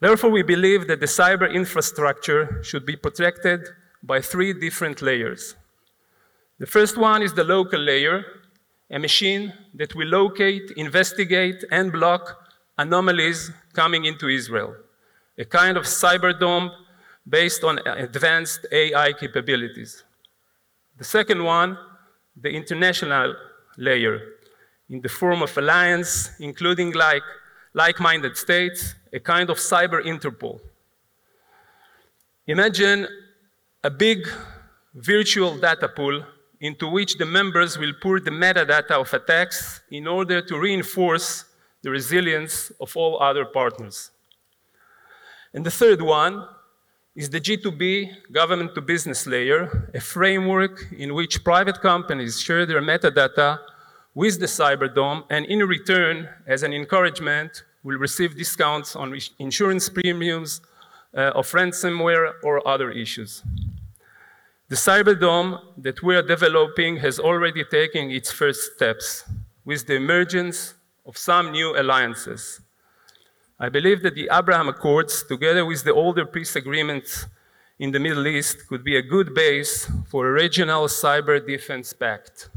Therefore, 0.00 0.30
we 0.30 0.42
believe 0.42 0.88
that 0.88 0.98
the 0.98 1.06
cyber 1.06 1.48
infrastructure 1.52 2.60
should 2.64 2.84
be 2.84 2.96
protected 2.96 3.68
by 4.02 4.20
three 4.20 4.52
different 4.52 5.00
layers. 5.00 5.54
The 6.58 6.66
first 6.66 6.98
one 6.98 7.22
is 7.22 7.34
the 7.34 7.44
local 7.44 7.78
layer, 7.78 8.24
a 8.90 8.98
machine 8.98 9.52
that 9.74 9.94
will 9.94 10.08
locate, 10.08 10.72
investigate, 10.76 11.64
and 11.70 11.92
block 11.92 12.36
anomalies 12.78 13.52
coming 13.74 14.04
into 14.04 14.26
Israel, 14.28 14.74
a 15.38 15.44
kind 15.44 15.76
of 15.76 15.84
cyber 15.84 16.38
dome 16.38 16.72
based 17.28 17.64
on 17.64 17.78
uh, 17.78 17.94
advanced 17.96 18.66
AI 18.72 19.12
capabilities. 19.12 20.04
The 20.98 21.04
second 21.04 21.42
one, 21.42 21.78
the 22.36 22.50
international 22.50 23.34
layer, 23.76 24.20
in 24.88 25.00
the 25.00 25.08
form 25.08 25.42
of 25.42 25.56
alliance, 25.56 26.30
including 26.40 26.92
like 26.92 27.22
like-minded 27.74 28.36
states, 28.36 28.94
a 29.12 29.18
kind 29.18 29.48
of 29.48 29.56
cyber 29.56 30.02
Interpol. 30.04 30.60
Imagine 32.46 33.06
a 33.82 33.90
big 33.90 34.28
virtual 34.94 35.56
data 35.56 35.88
pool 35.88 36.22
into 36.60 36.86
which 36.88 37.16
the 37.16 37.24
members 37.24 37.78
will 37.78 37.92
pour 38.00 38.20
the 38.20 38.30
metadata 38.30 38.92
of 38.92 39.12
attacks 39.14 39.80
in 39.90 40.06
order 40.06 40.42
to 40.42 40.58
reinforce 40.58 41.44
the 41.82 41.90
resilience 41.90 42.70
of 42.80 42.96
all 42.96 43.20
other 43.20 43.44
partners. 43.44 44.10
And 45.54 45.64
the 45.66 45.70
third 45.70 46.00
one 46.00 46.46
is 47.14 47.28
the 47.28 47.40
G2B, 47.40 48.32
government 48.32 48.74
to 48.74 48.80
business 48.80 49.26
layer, 49.26 49.90
a 49.94 50.00
framework 50.00 50.86
in 50.96 51.12
which 51.12 51.44
private 51.44 51.80
companies 51.82 52.40
share 52.40 52.64
their 52.64 52.80
metadata 52.80 53.58
with 54.14 54.40
the 54.40 54.46
Cyberdome 54.46 55.24
and 55.28 55.44
in 55.46 55.60
return, 55.60 56.28
as 56.46 56.62
an 56.62 56.72
encouragement, 56.72 57.64
will 57.82 57.98
receive 57.98 58.36
discounts 58.36 58.96
on 58.96 59.18
insurance 59.38 59.90
premiums 59.90 60.62
uh, 61.14 61.32
of 61.34 61.50
ransomware 61.50 62.32
or 62.42 62.66
other 62.66 62.90
issues. 62.90 63.42
The 64.68 64.76
Cyberdome 64.76 65.60
that 65.76 66.02
we 66.02 66.16
are 66.16 66.22
developing 66.22 66.96
has 66.98 67.18
already 67.18 67.62
taken 67.64 68.10
its 68.10 68.32
first 68.32 68.72
steps 68.74 69.24
with 69.66 69.86
the 69.86 69.96
emergence 69.96 70.74
of 71.04 71.18
some 71.18 71.52
new 71.52 71.78
alliances. 71.78 72.60
I 73.62 73.68
believe 73.68 74.02
that 74.02 74.16
the 74.16 74.28
Abraham 74.32 74.68
Accords, 74.68 75.22
together 75.22 75.64
with 75.64 75.84
the 75.84 75.94
older 75.94 76.26
peace 76.26 76.56
agreements 76.56 77.26
in 77.78 77.92
the 77.92 78.00
Middle 78.00 78.26
East, 78.26 78.66
could 78.66 78.82
be 78.82 78.96
a 78.96 79.02
good 79.02 79.32
base 79.34 79.88
for 80.08 80.26
a 80.26 80.32
regional 80.32 80.88
cyber 80.88 81.38
defense 81.46 81.92
pact. 81.92 82.48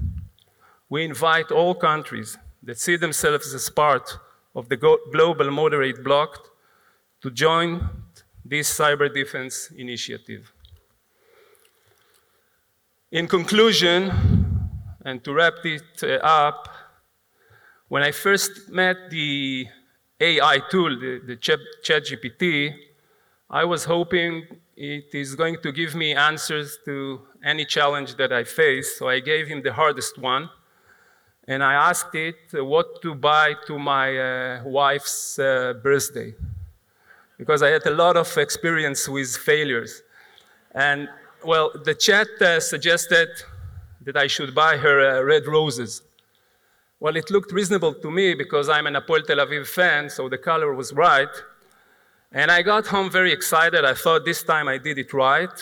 We 0.89 1.06
invite 1.06 1.52
all 1.52 1.76
countries 1.76 2.39
that 2.63 2.80
see 2.80 2.96
themselves 2.96 3.54
as 3.54 3.70
part 3.70 4.18
of 4.56 4.68
the 4.68 4.78
global 4.78 5.52
moderate 5.52 6.04
bloc 6.04 6.50
to 7.22 7.30
join 7.30 7.88
this 8.44 8.68
cyber 8.76 9.13
defense 9.13 9.70
initiative. 9.78 10.52
In 13.12 13.28
conclusion, 13.28 14.12
and 15.06 15.24
to 15.24 15.36
wrap 15.36 15.63
it 15.65 16.02
uh, 16.02 16.15
up, 16.24 16.68
when 17.89 18.02
I 18.02 18.12
first 18.12 18.72
met 18.72 19.12
the 19.12 19.68
AI 20.19 20.62
tool, 20.69 20.99
the, 20.99 21.21
the 21.25 21.36
Chat- 21.36 21.60
ChatGPT, 21.84 22.73
I 23.49 23.63
was 23.65 23.86
hoping 23.86 24.45
it 24.75 25.13
is 25.13 25.36
going 25.36 25.58
to 25.62 25.71
give 25.71 25.95
me 25.95 26.13
answers 26.13 26.80
to 26.86 27.21
any 27.43 27.65
challenge 27.65 28.15
that 28.15 28.34
I 28.34 28.43
face, 28.43 28.97
so 28.97 29.08
I 29.08 29.19
gave 29.19 29.47
him 29.47 29.62
the 29.62 29.73
hardest 29.73 30.17
one. 30.17 30.49
And 31.47 31.63
I 31.63 31.73
asked 31.73 32.15
it 32.15 32.36
uh, 32.58 32.65
what 32.65 33.01
to 33.04 33.13
buy 33.13 33.54
to 33.67 33.78
my 33.78 34.17
uh, 34.17 34.63
wife's 34.65 35.38
uh, 35.38 35.73
birthday, 35.84 36.34
because 37.38 37.62
I 37.62 37.69
had 37.69 37.86
a 37.86 37.91
lot 37.91 38.17
of 38.17 38.36
experience 38.38 39.08
with 39.08 39.36
failures. 39.36 40.01
And 40.73 41.08
well, 41.45 41.71
the 41.84 41.93
chat 41.93 42.28
uh, 42.41 42.60
suggested 42.60 43.30
that 44.01 44.17
I 44.17 44.28
should 44.28 44.56
buy 44.56 44.78
her 44.78 45.19
uh, 45.19 45.21
red 45.21 45.45
roses. 45.45 46.01
Well, 47.06 47.18
it 47.18 47.30
looked 47.30 47.52
reasonable 47.52 47.94
to 47.94 48.10
me 48.10 48.34
because 48.34 48.68
I'm 48.68 48.88
an 48.88 48.96
Apoel 48.96 49.24
Tel 49.28 49.38
Aviv 49.38 49.68
fan, 49.68 50.10
so 50.10 50.28
the 50.28 50.39
color 50.39 50.74
was 50.74 50.91
right. 50.91 51.30
And 52.32 52.50
I 52.50 52.63
got 52.63 52.88
home 52.88 53.12
very 53.12 53.32
excited. 53.32 53.86
I 53.86 53.94
thought 53.94 54.26
this 54.26 54.41
time 54.41 54.68
I 54.68 54.80
did 54.80 54.98
it 54.98 55.13
right. 55.13 55.56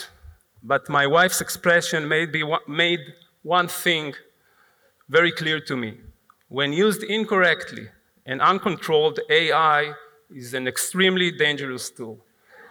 But 0.62 0.88
my 0.88 1.06
wife's 1.06 1.42
expression 1.42 2.08
made, 2.08 2.34
made 2.66 3.00
one 3.42 3.68
thing 3.68 4.14
very 5.10 5.32
clear 5.32 5.60
to 5.60 5.76
me. 5.76 5.98
When 6.48 6.72
used 6.72 7.02
incorrectly 7.02 7.88
and 8.24 8.40
uncontrolled, 8.40 9.20
AI 9.28 9.92
is 10.34 10.54
an 10.54 10.66
extremely 10.66 11.30
dangerous 11.30 11.90
tool. 11.90 12.24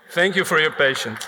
Thank 0.10 0.36
you 0.36 0.46
for 0.46 0.60
your 0.60 0.72
patience. 0.72 1.28